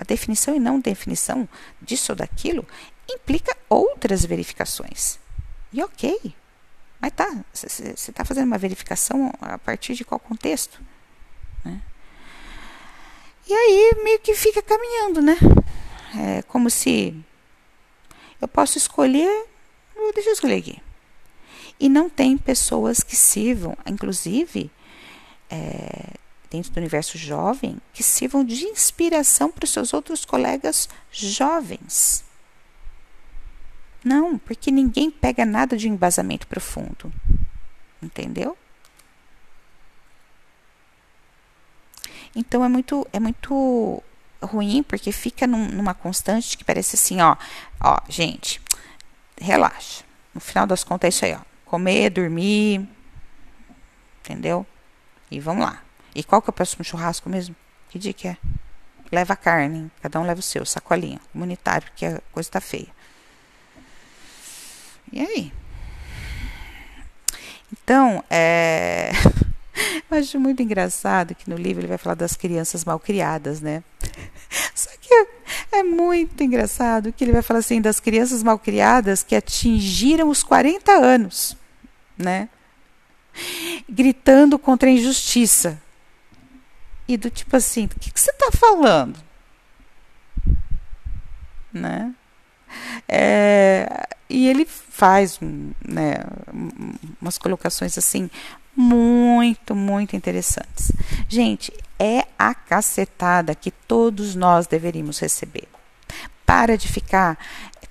A 0.00 0.04
definição 0.04 0.56
e 0.56 0.60
não 0.60 0.80
definição 0.80 1.48
disso 1.80 2.10
ou 2.12 2.16
daquilo 2.16 2.66
implica 3.08 3.56
outras 3.68 4.24
verificações. 4.24 5.18
E 5.72 5.80
ok. 5.82 6.34
Mas 7.00 7.12
tá, 7.12 7.44
você 7.52 7.92
está 7.92 8.24
fazendo 8.24 8.46
uma 8.46 8.58
verificação 8.58 9.32
a 9.40 9.56
partir 9.58 9.94
de 9.94 10.04
qual 10.04 10.18
contexto? 10.18 10.80
Né? 11.64 11.80
E 13.48 13.54
aí 13.54 14.02
meio 14.02 14.18
que 14.18 14.34
fica 14.34 14.60
caminhando, 14.60 15.22
né? 15.22 15.36
É 16.16 16.42
como 16.42 16.68
se 16.68 17.14
eu 18.40 18.48
posso 18.48 18.76
escolher, 18.76 19.46
deixa 20.12 20.30
eu 20.30 20.34
escolher 20.34 20.56
aqui. 20.56 20.82
E 21.80 21.88
não 21.88 22.10
tem 22.10 22.36
pessoas 22.36 23.00
que 23.00 23.14
sirvam, 23.14 23.76
inclusive, 23.86 24.70
é, 25.48 26.14
dentro 26.50 26.72
do 26.72 26.78
universo 26.78 27.16
jovem, 27.16 27.78
que 27.92 28.02
sirvam 28.02 28.44
de 28.44 28.64
inspiração 28.64 29.50
para 29.50 29.64
os 29.64 29.70
seus 29.70 29.92
outros 29.92 30.24
colegas 30.24 30.88
jovens. 31.12 32.24
Não, 34.04 34.38
porque 34.38 34.70
ninguém 34.70 35.10
pega 35.10 35.44
nada 35.44 35.76
de 35.76 35.88
embasamento 35.88 36.46
profundo. 36.46 37.12
Entendeu? 38.02 38.56
Então 42.34 42.64
é 42.64 42.68
muito 42.68 43.06
é 43.12 43.18
muito 43.18 44.02
ruim 44.40 44.82
porque 44.82 45.10
fica 45.10 45.46
num, 45.46 45.68
numa 45.68 45.94
constante 45.94 46.56
que 46.56 46.64
parece 46.64 46.94
assim, 46.94 47.20
ó, 47.20 47.36
ó, 47.82 47.98
gente, 48.08 48.60
relaxa. 49.40 50.04
No 50.34 50.40
final 50.40 50.66
das 50.66 50.84
contas 50.84 51.06
é 51.06 51.08
isso 51.08 51.24
aí, 51.24 51.34
ó. 51.34 51.40
Comer, 51.64 52.10
dormir, 52.10 52.88
entendeu? 54.20 54.66
E 55.30 55.38
vamos 55.40 55.64
lá. 55.64 55.82
E 56.14 56.24
qual 56.24 56.40
que 56.40 56.48
é 56.48 56.52
o 56.52 56.54
próximo 56.54 56.84
churrasco 56.84 57.28
mesmo? 57.28 57.54
Que 57.90 57.98
dia 57.98 58.12
que 58.12 58.28
é? 58.28 58.36
leva 59.10 59.32
a 59.32 59.36
carne, 59.36 59.90
cada 60.02 60.20
um 60.20 60.24
leva 60.24 60.40
o 60.40 60.42
seu, 60.42 60.64
sacolinha, 60.64 61.20
comunitário, 61.32 61.88
porque 61.88 62.06
a 62.06 62.20
coisa 62.32 62.50
tá 62.50 62.60
feia. 62.60 62.88
E 65.12 65.20
aí? 65.20 65.52
Então, 67.72 68.22
é. 68.30 69.10
Eu 70.10 70.18
acho 70.18 70.40
muito 70.40 70.62
engraçado 70.62 71.34
que 71.34 71.48
no 71.48 71.56
livro 71.56 71.80
ele 71.80 71.88
vai 71.88 71.98
falar 71.98 72.14
das 72.14 72.34
crianças 72.34 72.84
mal 72.84 72.98
criadas, 72.98 73.60
né? 73.60 73.82
Só 74.74 74.90
que 75.00 75.26
é 75.72 75.82
muito 75.82 76.42
engraçado 76.42 77.12
que 77.12 77.24
ele 77.24 77.32
vai 77.32 77.42
falar 77.42 77.60
assim 77.60 77.80
das 77.80 78.00
crianças 78.00 78.42
mal 78.42 78.58
criadas 78.58 79.22
que 79.22 79.36
atingiram 79.36 80.28
os 80.28 80.42
40 80.42 80.92
anos, 80.92 81.56
né? 82.16 82.48
Gritando 83.88 84.58
contra 84.58 84.88
a 84.88 84.92
injustiça. 84.92 85.80
E 87.06 87.16
do 87.16 87.30
tipo 87.30 87.56
assim, 87.56 87.86
do 87.86 87.98
que, 87.98 88.10
que 88.10 88.20
você 88.20 88.30
está 88.30 88.50
falando? 88.52 89.18
Né? 91.72 92.14
É, 93.08 94.06
e 94.28 94.46
ele 94.48 94.66
faz 94.66 95.38
né, 95.40 96.16
umas 97.20 97.38
colocações 97.38 97.96
assim 97.96 98.28
muito, 98.78 99.74
muito 99.74 100.14
interessantes. 100.14 100.92
Gente, 101.28 101.72
é 101.98 102.24
a 102.38 102.54
cacetada 102.54 103.52
que 103.52 103.72
todos 103.72 104.36
nós 104.36 104.68
deveríamos 104.68 105.18
receber. 105.18 105.66
Para 106.46 106.78
de 106.78 106.86
ficar 106.86 107.36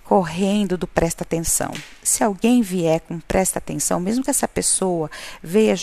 correndo 0.06 0.78
do 0.78 0.88
presta 0.88 1.26
atenção. 1.26 1.74
Se 2.02 2.24
alguém 2.24 2.62
vier 2.62 3.02
com 3.02 3.20
presta 3.20 3.60
atenção, 3.60 4.00
mesmo 4.00 4.24
que 4.24 4.30
essa 4.30 4.48
pessoa 4.48 5.12
venha, 5.44 5.76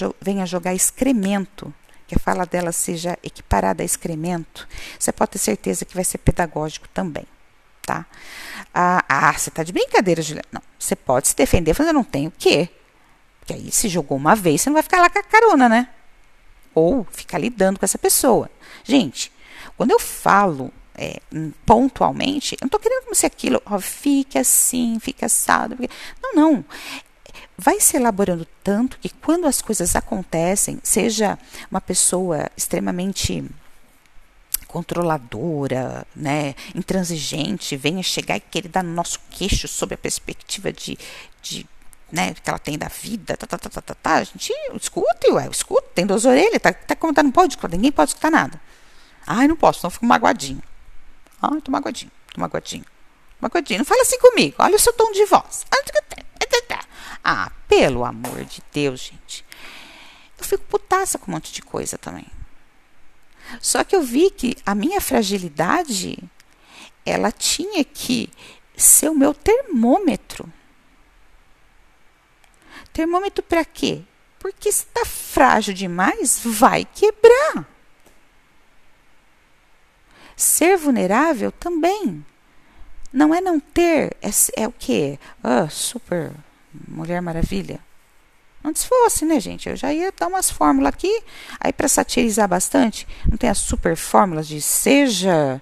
jogar 0.46 0.74
excremento 0.74 1.72
que 2.06 2.14
a 2.16 2.18
fala 2.18 2.46
dela 2.46 2.72
seja 2.72 3.18
equiparada 3.22 3.82
a 3.82 3.86
excremento, 3.86 4.66
você 4.98 5.12
pode 5.12 5.32
ter 5.32 5.38
certeza 5.38 5.84
que 5.84 5.94
vai 5.94 6.04
ser 6.04 6.18
pedagógico 6.18 6.88
também, 6.88 7.26
tá? 7.82 8.06
Ah, 8.72 9.04
ah 9.06 9.32
você 9.34 9.50
está 9.50 9.62
de 9.62 9.72
brincadeira, 9.72 10.22
Juliana. 10.22 10.48
Não, 10.50 10.62
você 10.78 10.96
pode 10.96 11.28
se 11.28 11.36
defender, 11.36 11.74
mas 11.78 11.86
eu 11.86 11.94
não 11.94 12.04
tenho 12.04 12.30
o 12.30 12.32
quê? 12.36 12.70
Porque 13.44 13.52
aí, 13.52 13.70
se 13.70 13.88
jogou 13.88 14.16
uma 14.16 14.34
vez, 14.34 14.62
você 14.62 14.70
não 14.70 14.74
vai 14.74 14.82
ficar 14.82 15.00
lá 15.02 15.10
com 15.10 15.18
a 15.18 15.22
carona, 15.22 15.68
né? 15.68 15.88
Ou 16.74 17.06
ficar 17.10 17.36
lidando 17.38 17.78
com 17.78 17.84
essa 17.84 17.98
pessoa. 17.98 18.50
Gente, 18.82 19.30
quando 19.76 19.90
eu 19.90 20.00
falo 20.00 20.72
é, 20.94 21.20
pontualmente, 21.66 22.54
eu 22.54 22.58
não 22.62 22.68
estou 22.68 22.80
querendo 22.80 23.02
como 23.02 23.14
se 23.14 23.26
aquilo, 23.26 23.60
ó, 23.66 23.78
fique 23.78 24.38
assim, 24.38 24.98
fique 24.98 25.24
assado. 25.24 25.76
Não, 26.22 26.34
não 26.34 26.64
vai 27.56 27.80
se 27.80 27.96
elaborando 27.96 28.46
tanto 28.62 28.98
que 28.98 29.08
quando 29.08 29.46
as 29.46 29.62
coisas 29.62 29.94
acontecem, 29.94 30.80
seja 30.82 31.38
uma 31.70 31.80
pessoa 31.80 32.50
extremamente 32.56 33.44
controladora, 34.66 36.04
né, 36.16 36.54
intransigente, 36.74 37.76
venha 37.76 38.02
chegar 38.02 38.36
e 38.36 38.40
querer 38.40 38.68
dar 38.68 38.82
no 38.82 38.92
nosso 38.92 39.20
queixo 39.30 39.68
sob 39.68 39.94
a 39.94 39.98
perspectiva 39.98 40.72
de, 40.72 40.98
de 41.40 41.64
né, 42.10 42.34
que 42.34 42.48
ela 42.48 42.58
tem 42.58 42.78
da 42.78 42.88
vida, 42.88 43.36
tá, 43.36 43.46
tá, 43.46 43.58
tá, 43.58 43.68
tá, 43.68 43.80
tá, 43.80 43.94
tá. 43.94 44.14
a 44.14 44.24
gente 44.24 44.52
escute, 44.80 45.30
ué, 45.30 45.48
escuta, 45.50 45.88
tem 45.94 46.06
duas 46.06 46.24
orelhas, 46.24 46.60
tá, 46.62 46.72
tá 46.72 46.94
como 46.94 47.12
tá, 47.12 47.22
não 47.22 47.32
pode 47.32 47.54
escutar, 47.54 47.76
ninguém 47.76 47.92
pode 47.92 48.10
escutar 48.10 48.30
nada. 48.30 48.60
Ai, 49.26 49.48
não 49.48 49.56
posso, 49.56 49.80
não 49.82 49.90
fico 49.90 50.06
magoadinho. 50.06 50.62
Ai, 51.42 51.60
tô 51.60 51.70
magoadinho, 51.70 52.12
tô 52.32 52.40
magoadinho. 52.40 52.84
Magoadinho, 53.40 53.78
não 53.78 53.84
fala 53.84 54.02
assim 54.02 54.18
comigo, 54.18 54.56
olha 54.58 54.76
o 54.76 54.78
seu 54.78 54.92
tom 54.92 55.10
de 55.12 55.24
voz. 55.26 55.64
Ah, 57.26 57.50
pelo 57.66 58.04
amor 58.04 58.44
de 58.44 58.62
Deus, 58.70 59.00
gente. 59.00 59.46
Eu 60.38 60.44
fico 60.44 60.62
putaça 60.64 61.18
com 61.18 61.30
um 61.30 61.34
monte 61.34 61.50
de 61.50 61.62
coisa 61.62 61.96
também. 61.96 62.26
Só 63.60 63.82
que 63.82 63.96
eu 63.96 64.02
vi 64.02 64.30
que 64.30 64.56
a 64.66 64.74
minha 64.74 65.00
fragilidade, 65.00 66.18
ela 67.04 67.32
tinha 67.32 67.82
que 67.82 68.28
ser 68.76 69.08
o 69.08 69.14
meu 69.14 69.32
termômetro. 69.32 70.52
Termômetro 72.94 73.42
para 73.42 73.64
quê? 73.64 74.02
Porque 74.38 74.70
se 74.70 74.84
está 74.84 75.04
frágil 75.04 75.74
demais, 75.74 76.40
vai 76.44 76.84
quebrar. 76.84 77.66
Ser 80.36 80.78
vulnerável 80.78 81.50
também. 81.50 82.24
Não 83.12 83.34
é 83.34 83.40
não 83.40 83.58
ter, 83.58 84.16
é, 84.22 84.30
é 84.56 84.68
o 84.68 84.72
quê? 84.72 85.18
Ah, 85.42 85.68
super 85.68 86.30
Mulher 86.88 87.20
Maravilha. 87.20 87.80
Antes 88.62 88.84
fosse, 88.84 89.24
né, 89.24 89.40
gente? 89.40 89.68
Eu 89.68 89.76
já 89.76 89.92
ia 89.92 90.12
dar 90.16 90.28
umas 90.28 90.48
fórmulas 90.48 90.94
aqui. 90.94 91.22
Aí, 91.58 91.72
para 91.72 91.88
satirizar 91.88 92.48
bastante, 92.48 93.08
não 93.28 93.36
tem 93.36 93.50
as 93.50 93.58
super 93.58 93.96
fórmulas 93.96 94.46
de 94.46 94.62
seja, 94.62 95.60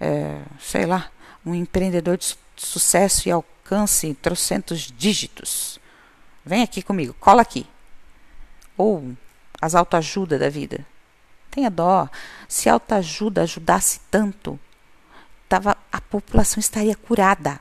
é, 0.00 0.40
sei 0.58 0.86
lá, 0.86 1.10
um 1.44 1.54
empreendedor 1.54 2.16
de 2.16 2.34
sucesso 2.56 3.28
e 3.28 3.30
alcance 3.30 4.14
trocentos 4.14 4.90
dígitos. 4.96 5.81
Vem 6.44 6.62
aqui 6.62 6.82
comigo, 6.82 7.14
cola 7.20 7.42
aqui. 7.42 7.66
Ou 8.76 9.12
as 9.60 9.74
autoajuda 9.74 10.38
da 10.38 10.48
vida. 10.48 10.84
Tenha 11.50 11.70
dó. 11.70 12.08
Se 12.48 12.68
autoajuda 12.68 13.42
ajudasse 13.42 14.00
tanto, 14.10 14.58
tava, 15.48 15.76
a 15.92 16.00
população 16.00 16.60
estaria 16.60 16.96
curada. 16.96 17.60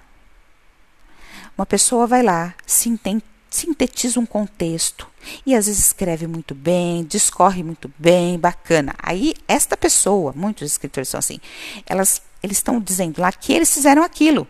Uma 1.58 1.66
pessoa 1.66 2.08
vai 2.08 2.24
lá, 2.24 2.56
sintetiza 2.66 4.20
um 4.20 4.26
contexto 4.26 5.08
e 5.46 5.54
às 5.54 5.68
vezes 5.68 5.86
escreve 5.86 6.26
muito 6.26 6.56
bem, 6.56 7.04
discorre 7.04 7.62
muito 7.62 7.92
bem, 8.00 8.40
bacana. 8.40 8.96
Aí 8.98 9.36
esta 9.48 9.78
pessoa, 9.78 10.34
muitos 10.36 10.72
escritores 10.72 11.10
são 11.10 11.20
assim, 11.20 11.40
elas 11.86 12.22
eles 12.42 12.58
estão 12.58 12.80
dizendo 12.80 13.22
lá 13.22 13.32
que 13.32 13.54
eles 13.54 13.72
fizeram 13.72 14.02
aquilo 14.02 14.48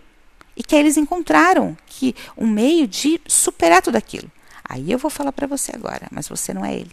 e 0.62 0.63
que 0.63 0.76
eles 0.76 0.95
encontraram 0.95 1.76
que 1.88 2.15
um 2.38 2.45
meio 2.45 2.88
de 2.88 3.19
superar 3.28 3.82
tudo 3.82 3.95
aquilo. 3.95 4.32
Aí 4.63 4.91
eu 4.91 5.00
vou 5.00 5.10
falar 5.10 5.32
para 5.32 5.47
você 5.47 5.71
agora, 5.76 6.08
mas 6.12 6.28
você 6.28 6.54
não 6.54 6.63
é 6.63 6.76
ele. 6.76 6.91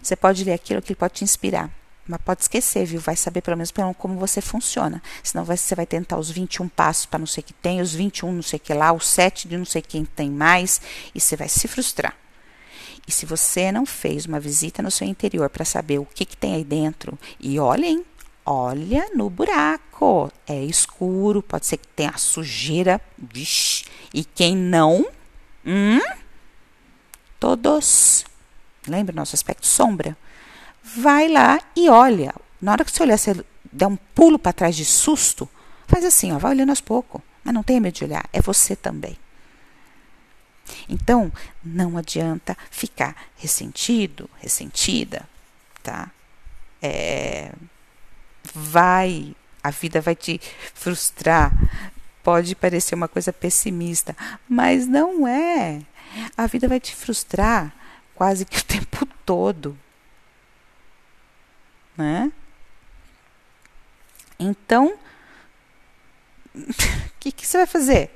Você 0.00 0.14
pode 0.14 0.44
ler 0.44 0.52
aquilo 0.52 0.80
que 0.80 0.94
pode 0.94 1.14
te 1.14 1.24
inspirar. 1.24 1.68
Mas 2.06 2.20
pode 2.20 2.42
esquecer, 2.42 2.86
viu? 2.86 3.00
Vai 3.00 3.16
saber 3.16 3.40
pelo 3.40 3.56
menos 3.56 3.72
como 3.98 4.20
você 4.20 4.40
funciona. 4.40 5.02
Senão 5.20 5.44
você 5.44 5.74
vai 5.74 5.84
tentar 5.84 6.16
os 6.16 6.30
21 6.30 6.68
passos 6.68 7.06
para 7.06 7.18
não 7.18 7.26
sei 7.26 7.40
o 7.42 7.44
que 7.44 7.54
tem, 7.54 7.80
os 7.80 7.92
21 7.92 8.32
não 8.32 8.42
sei 8.42 8.58
o 8.58 8.60
que 8.60 8.72
lá, 8.72 8.92
os 8.92 9.08
7 9.08 9.48
de 9.48 9.58
não 9.58 9.64
sei 9.64 9.82
quem 9.82 10.04
tem 10.04 10.30
mais, 10.30 10.80
e 11.12 11.20
você 11.20 11.34
vai 11.34 11.48
se 11.48 11.66
frustrar. 11.66 12.16
E 13.06 13.10
se 13.10 13.26
você 13.26 13.72
não 13.72 13.84
fez 13.84 14.26
uma 14.26 14.38
visita 14.38 14.80
no 14.80 14.92
seu 14.92 15.08
interior 15.08 15.50
para 15.50 15.64
saber 15.64 15.98
o 15.98 16.06
que, 16.06 16.24
que 16.24 16.36
tem 16.36 16.54
aí 16.54 16.64
dentro, 16.64 17.18
e 17.40 17.58
olhem, 17.58 18.04
olha 18.52 19.10
no 19.14 19.30
buraco. 19.30 20.30
É 20.46 20.62
escuro, 20.64 21.42
pode 21.42 21.66
ser 21.66 21.76
que 21.76 21.88
tenha 21.88 22.16
sujeira. 22.16 23.00
Vixe. 23.16 23.84
E 24.12 24.24
quem 24.24 24.56
não? 24.56 25.06
Hum? 25.64 26.00
Todos. 27.38 28.24
Lembra 28.86 29.14
nosso 29.14 29.36
aspecto 29.36 29.66
sombra? 29.66 30.16
vai 30.96 31.28
lá 31.28 31.60
e 31.76 31.88
olha. 31.88 32.34
Na 32.60 32.72
hora 32.72 32.84
que 32.84 32.90
você 32.90 33.02
olhar, 33.02 33.18
você 33.18 33.44
der 33.72 33.86
um 33.86 33.96
pulo 33.96 34.38
para 34.38 34.52
trás 34.52 34.76
de 34.76 34.84
susto, 34.84 35.48
faz 35.86 36.04
assim, 36.04 36.32
ó, 36.32 36.38
vai 36.38 36.52
olhando 36.52 36.70
aos 36.70 36.80
poucos. 36.80 37.20
Mas 37.42 37.54
não 37.54 37.62
tenha 37.62 37.80
medo 37.80 37.94
de 37.94 38.04
olhar, 38.04 38.28
é 38.32 38.40
você 38.40 38.76
também. 38.76 39.16
Então, 40.88 41.32
não 41.64 41.96
adianta 41.96 42.56
ficar 42.70 43.16
ressentido, 43.36 44.28
ressentida, 44.38 45.28
tá? 45.82 46.10
É, 46.82 47.52
vai, 48.54 49.34
a 49.62 49.70
vida 49.70 50.00
vai 50.00 50.14
te 50.14 50.40
frustrar. 50.74 51.52
Pode 52.22 52.54
parecer 52.54 52.94
uma 52.94 53.08
coisa 53.08 53.32
pessimista, 53.32 54.16
mas 54.48 54.86
não 54.86 55.26
é. 55.26 55.82
A 56.36 56.46
vida 56.46 56.68
vai 56.68 56.80
te 56.80 56.94
frustrar 56.94 57.72
quase 58.14 58.44
que 58.44 58.58
o 58.58 58.64
tempo 58.64 59.06
todo 59.24 59.76
né? 62.00 62.32
Então, 64.38 64.98
o 66.54 67.12
que, 67.20 67.30
que 67.30 67.46
você 67.46 67.58
vai 67.58 67.66
fazer? 67.66 68.10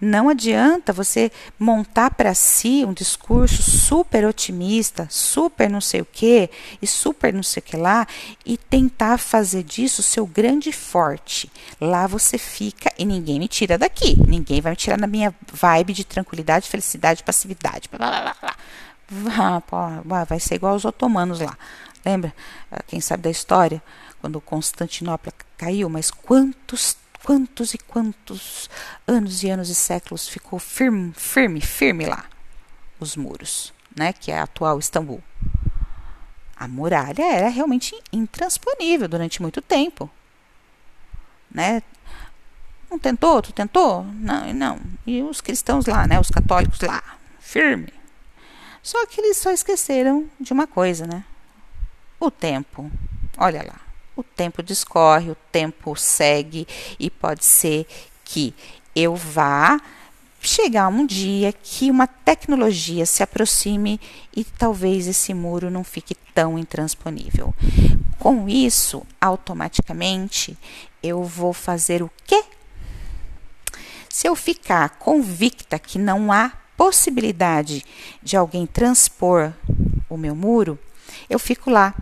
Não 0.00 0.28
adianta 0.28 0.92
você 0.92 1.30
montar 1.58 2.10
para 2.10 2.32
si 2.32 2.84
um 2.86 2.92
discurso 2.92 3.62
super 3.62 4.24
otimista, 4.24 5.08
super 5.10 5.68
não 5.68 5.80
sei 5.80 6.00
o 6.00 6.04
que 6.04 6.48
e 6.80 6.86
super 6.86 7.32
não 7.32 7.42
sei 7.42 7.60
o 7.60 7.64
que 7.64 7.76
lá 7.76 8.06
e 8.46 8.56
tentar 8.56 9.18
fazer 9.18 9.64
disso 9.64 10.02
seu 10.02 10.24
grande 10.24 10.70
forte. 10.70 11.50
Lá 11.80 12.06
você 12.06 12.38
fica 12.38 12.92
e 12.96 13.04
ninguém 13.04 13.40
me 13.40 13.48
tira 13.48 13.76
daqui. 13.76 14.16
Ninguém 14.24 14.60
vai 14.60 14.72
me 14.72 14.76
tirar 14.76 14.98
da 14.98 15.06
minha 15.06 15.34
vibe 15.52 15.92
de 15.92 16.04
tranquilidade, 16.04 16.68
felicidade, 16.68 17.24
passividade. 17.24 17.88
Blá, 17.90 19.62
blá, 19.68 20.02
blá, 20.04 20.24
vai 20.24 20.38
ser 20.38 20.56
igual 20.56 20.76
os 20.76 20.84
otomanos 20.84 21.40
lá. 21.40 21.56
Lembra? 22.04 22.32
Ah, 22.70 22.82
quem 22.86 23.00
sabe 23.00 23.24
da 23.24 23.30
história? 23.30 23.82
Quando 24.20 24.40
Constantinopla 24.40 25.32
caiu, 25.56 25.88
mas 25.88 26.10
quantos, 26.10 26.96
quantos 27.22 27.74
e 27.74 27.78
quantos 27.78 28.68
anos 29.06 29.42
e 29.42 29.50
anos 29.50 29.68
e 29.68 29.74
séculos 29.74 30.28
ficou 30.28 30.58
firme, 30.58 31.12
firme, 31.14 31.60
firme 31.60 32.06
lá 32.06 32.24
os 33.00 33.16
muros, 33.16 33.72
né? 33.96 34.12
Que 34.12 34.32
é 34.32 34.38
a 34.38 34.44
atual 34.44 34.78
Istambul. 34.78 35.22
A 36.56 36.66
muralha 36.66 37.22
era 37.22 37.48
realmente 37.48 37.94
intransponível 38.12 39.08
durante 39.08 39.40
muito 39.40 39.62
tempo. 39.62 40.10
Né? 41.50 41.82
Não 42.90 42.98
tentou? 42.98 43.40
Tu 43.40 43.52
tentou? 43.52 44.04
Não, 44.04 44.52
não. 44.52 44.80
E 45.06 45.22
os 45.22 45.40
cristãos 45.40 45.86
lá, 45.86 46.06
né? 46.06 46.18
Os 46.18 46.30
católicos 46.30 46.80
lá, 46.80 47.02
firme. 47.38 47.92
Só 48.82 49.06
que 49.06 49.20
eles 49.20 49.36
só 49.36 49.50
esqueceram 49.52 50.28
de 50.40 50.52
uma 50.52 50.66
coisa, 50.66 51.06
né? 51.06 51.24
O 52.18 52.30
tempo. 52.30 52.90
Olha 53.36 53.62
lá. 53.62 53.87
O 54.18 54.24
tempo 54.24 54.64
discorre, 54.64 55.30
o 55.30 55.36
tempo 55.52 55.94
segue 55.94 56.66
e 56.98 57.08
pode 57.08 57.44
ser 57.44 57.86
que 58.24 58.52
eu 58.92 59.14
vá 59.14 59.80
chegar 60.40 60.88
um 60.88 61.06
dia 61.06 61.52
que 61.52 61.88
uma 61.88 62.08
tecnologia 62.08 63.06
se 63.06 63.22
aproxime 63.22 64.00
e 64.34 64.42
talvez 64.42 65.06
esse 65.06 65.32
muro 65.32 65.70
não 65.70 65.84
fique 65.84 66.16
tão 66.34 66.58
intransponível. 66.58 67.54
Com 68.18 68.48
isso, 68.48 69.06
automaticamente, 69.20 70.58
eu 71.00 71.22
vou 71.22 71.52
fazer 71.52 72.02
o 72.02 72.10
quê? 72.26 72.42
Se 74.08 74.26
eu 74.26 74.34
ficar 74.34 74.98
convicta 74.98 75.78
que 75.78 75.96
não 75.96 76.32
há 76.32 76.50
possibilidade 76.76 77.84
de 78.20 78.36
alguém 78.36 78.66
transpor 78.66 79.52
o 80.10 80.16
meu 80.16 80.34
muro, 80.34 80.76
eu 81.30 81.38
fico 81.38 81.70
lá, 81.70 81.94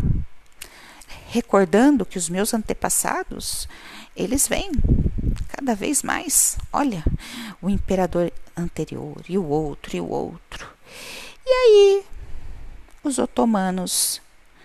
recordando 1.29 2.07
que 2.07 2.19
os 2.19 2.29
meus 2.29 2.55
antepassados, 2.55 3.69
eles 4.15 4.47
vêm 4.49 4.71
cada 5.49 5.75
vez 5.75 6.03
mais. 6.03 6.57
Olha, 6.73 7.05
o 7.61 7.69
imperador 7.69 8.33
anterior 8.57 9.23
e 9.29 9.37
o 9.37 9.45
outro 9.45 9.97
e 9.97 10.01
o 10.01 10.09
outro. 10.09 10.67
E 11.45 11.51
aí 11.51 12.05
os 13.03 13.19
otomanos 13.19 14.21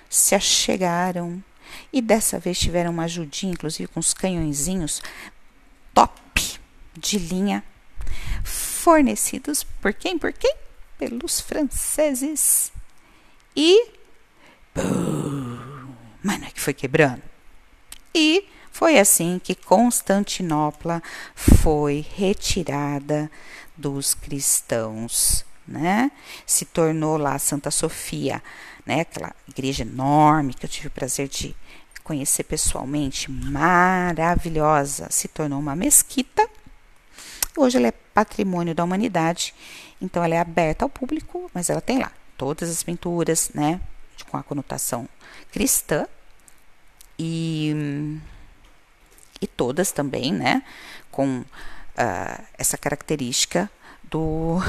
se 0.10 0.36
achegaram 0.36 1.44
e 1.92 2.02
dessa 2.02 2.40
vez 2.40 2.60
tiveram 2.60 2.92
uma 2.92 3.04
ajudinha, 3.04 3.54
inclusive 3.54 3.88
com 3.88 4.00
os 4.00 4.14
canhõezinhos 4.14 5.02
top 5.94 6.60
de 6.98 7.18
linha, 7.18 7.64
fornecidos 8.44 9.64
por 9.64 9.94
quem? 9.94 10.18
Por 10.18 10.34
quem? 10.34 10.56
Pelos 10.98 11.40
franceses. 11.40 12.72
E. 13.56 13.88
Mas 16.24 16.40
não 16.40 16.48
é 16.48 16.52
que 16.52 16.62
foi 16.62 16.74
quebrando. 16.74 17.22
E 18.14 18.48
foi 18.72 19.00
assim 19.00 19.40
que 19.44 19.56
Constantinopla 19.56 21.02
foi 21.36 22.06
retirada 22.16 23.30
dos 23.76 24.14
cristãos, 24.14 25.46
né? 25.68 26.12
Se 26.46 26.66
tornou 26.66 27.18
lá 27.18 27.38
Santa 27.40 27.72
Sofia, 27.72 28.42
né? 28.86 29.02
Aquela 29.02 29.36
igreja 29.48 29.84
enorme 29.84 30.54
que 30.54 30.66
eu 30.66 30.70
tive 30.70 30.88
o 30.88 30.92
prazer 30.92 31.28
de 31.28 31.56
conhecer 32.04 32.44
pessoalmente, 32.44 33.32
maravilhosa, 33.32 35.08
se 35.10 35.28
tornou 35.28 35.60
uma 35.60 35.76
mesquita. 35.76 36.48
Hoje 37.56 37.78
ela 37.78 37.88
é 37.88 37.92
patrimônio 37.92 38.74
da 38.74 38.84
humanidade, 38.84 39.54
então 40.02 40.24
ela 40.24 40.36
é 40.36 40.40
aberta 40.40 40.86
ao 40.86 40.90
público, 40.90 41.50
mas 41.54 41.70
ela 41.70 41.82
tem 41.82 42.00
lá 42.00 42.12
todas 42.38 42.70
as 42.70 42.82
pinturas, 42.82 43.52
né, 43.54 43.80
com 44.26 44.38
a 44.38 44.44
conotação 44.44 45.08
cristã 45.52 46.08
e 47.18 48.20
e 49.42 49.48
todas 49.48 49.92
também, 49.92 50.32
né, 50.32 50.64
com 51.10 51.40
uh, 51.40 52.44
essa 52.58 52.78
característica 52.78 53.70
do 54.04 54.60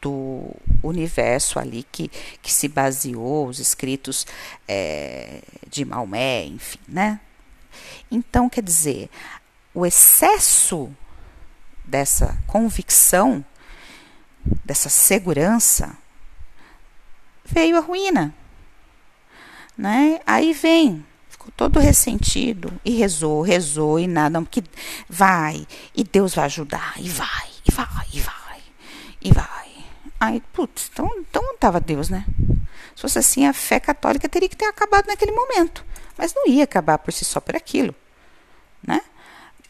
do 0.00 0.50
universo 0.82 1.58
ali 1.58 1.82
que, 1.92 2.08
que 2.40 2.50
se 2.50 2.68
baseou 2.68 3.46
os 3.46 3.58
escritos 3.58 4.26
é, 4.66 5.42
de 5.68 5.84
Maomé, 5.84 6.46
enfim, 6.46 6.78
né? 6.88 7.20
Então, 8.10 8.48
quer 8.48 8.62
dizer, 8.62 9.10
o 9.74 9.84
excesso 9.84 10.90
dessa 11.84 12.36
convicção, 12.46 13.44
dessa 14.64 14.88
segurança, 14.88 15.96
veio 17.50 17.76
a 17.76 17.80
ruína. 17.80 18.34
Né? 19.76 20.20
Aí 20.26 20.52
vem 20.52 21.04
ficou 21.40 21.50
todo 21.56 21.80
ressentido 21.80 22.70
e 22.84 22.90
rezou, 22.90 23.40
rezou 23.40 23.98
e 23.98 24.06
nada, 24.06 24.44
que 24.44 24.62
vai, 25.08 25.66
e 25.96 26.04
Deus 26.04 26.34
vai 26.34 26.44
ajudar, 26.44 26.94
e 26.98 27.08
vai, 27.08 27.48
e 27.66 27.72
vai, 27.72 28.06
e 28.12 28.20
vai, 28.20 28.60
e 29.22 29.32
vai. 29.32 29.70
Aí, 30.20 30.42
putz, 30.52 30.90
então, 30.92 31.10
então 31.18 31.42
não 31.42 31.54
estava 31.54 31.80
Deus, 31.80 32.10
né? 32.10 32.26
Se 32.94 33.00
fosse 33.00 33.18
assim, 33.18 33.46
a 33.46 33.54
fé 33.54 33.80
católica 33.80 34.28
teria 34.28 34.50
que 34.50 34.56
ter 34.56 34.66
acabado 34.66 35.06
naquele 35.06 35.32
momento. 35.32 35.82
Mas 36.18 36.34
não 36.34 36.46
ia 36.46 36.64
acabar 36.64 36.98
por 36.98 37.10
si 37.10 37.24
só 37.24 37.40
por 37.40 37.56
aquilo, 37.56 37.94
né? 38.86 39.00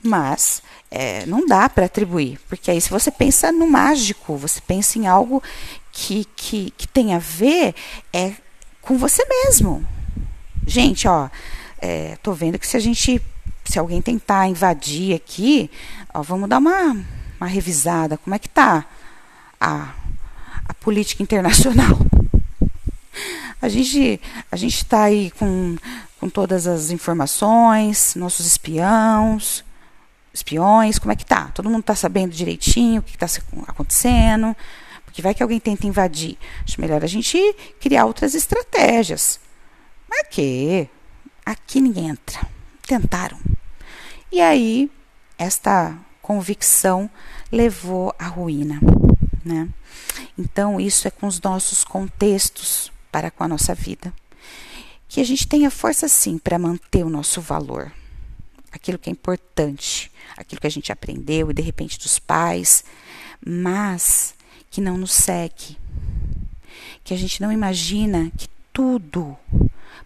Mas 0.03 0.63
é, 0.91 1.25
não 1.27 1.47
dá 1.47 1.69
para 1.69 1.87
atribuir, 1.87 2.41
porque 2.49 2.71
aí 2.71 2.81
se 2.81 2.91
você 2.91 3.13
pensa 3.13 3.53
no 3.53 3.71
mágico, 3.71 4.37
você 4.37 4.61
pensa 4.61 4.99
em 4.99 5.07
algo 5.07 5.41
que, 5.93 6.25
que, 6.37 6.71
que 6.77 6.89
tem 6.89 7.15
a 7.15 7.19
ver 7.19 7.75
é, 8.13 8.33
com 8.81 8.97
você 8.97 9.25
mesmo. 9.25 9.87
Gente, 10.67 11.09
ó, 11.09 11.29
é, 11.81 12.17
tô 12.23 12.33
vendo 12.33 12.59
que 12.59 12.67
se 12.67 12.77
a 12.77 12.81
gente, 12.81 13.21
se 13.65 13.79
alguém 13.79 14.01
tentar 14.01 14.49
invadir 14.49 15.15
aqui, 15.15 15.71
ó, 16.13 16.23
vamos 16.23 16.49
dar 16.49 16.59
uma, 16.59 16.97
uma 17.41 17.47
revisada. 17.47 18.17
Como 18.19 18.35
é 18.35 18.39
que 18.39 18.49
tá 18.49 18.87
a, 19.61 19.95
a 20.67 20.75
política 20.75 21.23
internacional? 21.23 21.99
A 23.63 23.69
gente 23.69 24.19
a 24.51 24.57
gente 24.57 24.77
está 24.77 25.03
aí 25.03 25.31
com, 25.33 25.77
com 26.19 26.31
todas 26.31 26.67
as 26.67 26.91
informações, 26.91 28.15
nossos 28.15 28.47
espiões, 28.47 29.63
espiões, 30.33 30.99
como 30.99 31.13
é 31.13 31.17
que 31.17 31.27
tá? 31.27 31.51
Todo 31.55 31.69
mundo 31.69 31.81
está 31.81 31.95
sabendo 31.95 32.33
direitinho 32.33 33.01
o 33.01 33.03
que 33.03 33.23
está 33.23 33.27
acontecendo? 33.69 34.57
Porque 35.11 35.23
vai 35.23 35.35
que 35.35 35.43
alguém 35.43 35.59
tenta 35.59 35.89
invadir. 35.89 36.39
Acho 36.65 36.81
melhor 36.81 37.03
a 37.03 37.09
gente 37.09 37.37
criar 37.81 38.07
outras 38.07 38.35
estratégias. 38.35 39.41
Mas 40.09 40.29
que? 40.31 40.89
aqui 41.51 41.81
ninguém 41.81 42.09
entra. 42.09 42.41
Tentaram. 42.87 43.39
E 44.31 44.41
aí, 44.41 44.89
esta 45.37 45.99
convicção 46.23 47.11
levou 47.51 48.15
à 48.19 48.29
ruína. 48.29 48.79
Né? 49.45 49.69
Então, 50.39 50.81
isso 50.81 51.09
é 51.09 51.11
com 51.11 51.27
os 51.27 51.41
nossos 51.41 51.83
contextos 51.83 52.93
para 53.11 53.31
com 53.31 53.43
a 53.43 53.49
nossa 53.49 53.75
vida. 53.75 54.13
Que 55.09 55.21
a 55.21 55.25
gente 55.25 55.49
tenha 55.49 55.71
força, 55.71 56.07
sim, 56.07 56.39
para 56.39 56.59
manter 56.59 57.05
o 57.05 57.11
nosso 57.11 57.41
valor. 57.41 57.93
Aquilo 58.71 58.99
que 58.99 59.11
é 59.11 59.13
importante, 59.13 60.13
aquilo 60.37 60.61
que 60.61 60.67
a 60.69 60.71
gente 60.71 60.93
aprendeu 60.93 61.51
e 61.51 61.55
de 61.55 61.63
repente 61.63 61.99
dos 61.99 62.21
pais, 62.21 62.85
mas 63.45 64.35
que 64.71 64.81
não 64.81 64.97
nos 64.97 65.13
segue. 65.13 65.77
Que 67.03 67.13
a 67.13 67.17
gente 67.17 67.43
não 67.43 67.51
imagina 67.51 68.31
que 68.37 68.49
tudo 68.73 69.37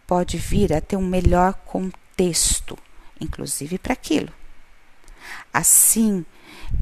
pode 0.06 0.38
vir 0.38 0.72
a 0.72 0.80
ter 0.80 0.96
um 0.96 1.06
melhor 1.06 1.54
contexto, 1.54 2.78
inclusive 3.20 3.78
para 3.78 3.92
aquilo. 3.92 4.32
Assim, 5.52 6.24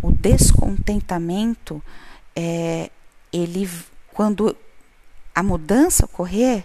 o 0.01 0.11
descontentamento, 0.11 1.83
é, 2.35 2.91
ele, 3.33 3.69
quando 4.13 4.57
a 5.35 5.43
mudança 5.43 6.05
ocorrer, 6.05 6.65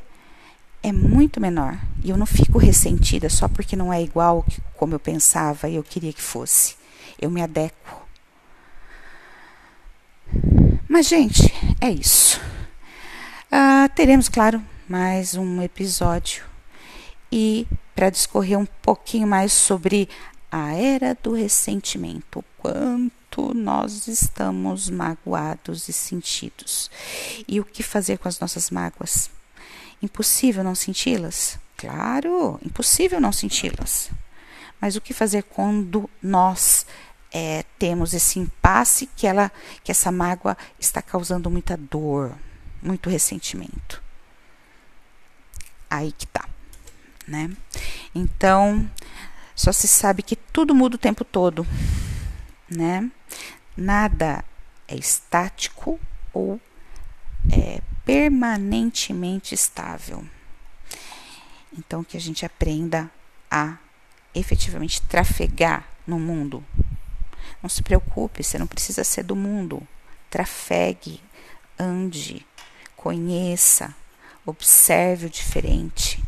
é 0.84 0.91
muito 0.91 1.41
menor. 1.41 1.80
E 2.03 2.09
eu 2.09 2.18
não 2.18 2.26
fico 2.26 2.57
ressentida 2.57 3.30
só 3.30 3.47
porque 3.47 3.76
não 3.76 3.91
é 3.91 4.01
igual 4.01 4.45
como 4.76 4.93
eu 4.93 4.99
pensava 4.99 5.68
e 5.68 5.76
eu 5.76 5.84
queria 5.84 6.13
que 6.13 6.22
fosse. 6.22 6.76
Eu 7.20 7.30
me 7.30 7.41
adequo. 7.41 8.07
Mas, 10.89 11.07
gente, 11.07 11.53
é 11.81 11.89
isso. 11.89 12.39
Ah, 13.51 13.89
teremos, 13.93 14.29
claro, 14.29 14.63
mais 14.88 15.35
um 15.35 15.61
episódio 15.61 16.45
e 17.29 17.67
para 17.93 18.09
discorrer 18.09 18.57
um 18.57 18.65
pouquinho 18.65 19.27
mais 19.27 19.51
sobre 19.51 20.07
a 20.49 20.73
era 20.73 21.17
do 21.21 21.33
ressentimento, 21.33 22.43
quanto 22.57 23.53
nós 23.53 24.07
estamos 24.07 24.89
magoados 24.89 25.89
e 25.89 25.93
sentidos 25.93 26.89
e 27.45 27.59
o 27.59 27.65
que 27.65 27.83
fazer 27.83 28.17
com 28.17 28.29
as 28.29 28.39
nossas 28.39 28.71
mágoas. 28.71 29.29
Impossível 30.01 30.63
não 30.63 30.73
senti-las? 30.73 31.59
Claro, 31.75 32.59
impossível 32.65 33.19
não 33.19 33.33
senti-las. 33.33 34.09
Mas 34.79 34.95
o 34.95 35.01
que 35.01 35.13
fazer 35.13 35.43
quando 35.43 36.09
nós 36.21 36.85
é, 37.32 37.63
temos 37.78 38.13
esse 38.13 38.39
impasse 38.39 39.07
que 39.15 39.28
ela, 39.28 39.51
que 39.84 39.91
essa 39.91 40.11
mágoa 40.11 40.57
está 40.80 41.01
causando 41.01 41.49
muita 41.49 41.78
dor, 41.78 42.36
muito 42.82 43.09
ressentimento? 43.09 44.07
aí 45.89 46.11
que 46.11 46.28
tá, 46.28 46.47
né? 47.28 47.49
Então, 48.13 48.89
só 49.55 49.71
se 49.71 49.88
sabe 49.88 50.21
que 50.21 50.36
tudo 50.36 50.75
muda 50.75 50.95
o 50.95 50.99
tempo 50.99 51.23
todo, 51.23 51.65
né? 52.69 53.09
Nada 53.75 54.43
é 54.88 54.95
estático 54.95 55.99
ou 56.34 56.59
é 57.51 57.82
permanentemente 58.05 59.53
estável. 59.53 60.25
Então, 61.78 62.03
que 62.03 62.17
a 62.17 62.21
gente 62.21 62.45
aprenda 62.45 63.09
a 63.51 63.78
efetivamente 64.34 65.01
trafegar 65.03 65.88
no 66.05 66.19
mundo. 66.19 66.63
Não 67.62 67.70
se 67.70 67.82
preocupe, 67.82 68.43
você 68.43 68.58
não 68.58 68.68
precisa 68.68 69.03
ser 69.03 69.24
do 69.24 69.36
mundo. 69.36 69.86
Trafegue, 70.30 71.22
ande, 71.80 72.45
conheça, 72.95 73.95
observe 74.45 75.28
o 75.28 75.30
diferente, 75.30 76.24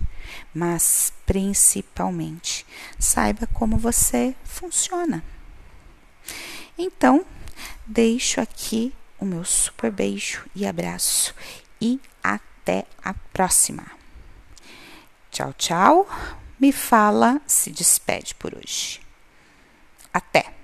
mas 0.54 1.14
principalmente 1.26 2.66
saiba 2.98 3.48
como 3.48 3.78
você 3.78 4.36
funciona. 4.44 5.24
Então, 6.78 7.26
deixo 7.86 8.40
aqui 8.40 8.94
o 9.20 9.26
meu 9.26 9.44
super 9.44 9.92
beijo 9.92 10.46
e 10.56 10.66
abraço 10.66 11.36
e 11.82 12.00
até 12.24 12.86
a 13.04 13.14
próxima. 13.14 13.86
Tchau, 15.32 15.54
tchau. 15.54 16.10
Me 16.60 16.72
fala, 16.72 17.42
se 17.46 17.72
despede 17.72 18.36
por 18.36 18.54
hoje. 18.54 19.00
Até! 20.14 20.59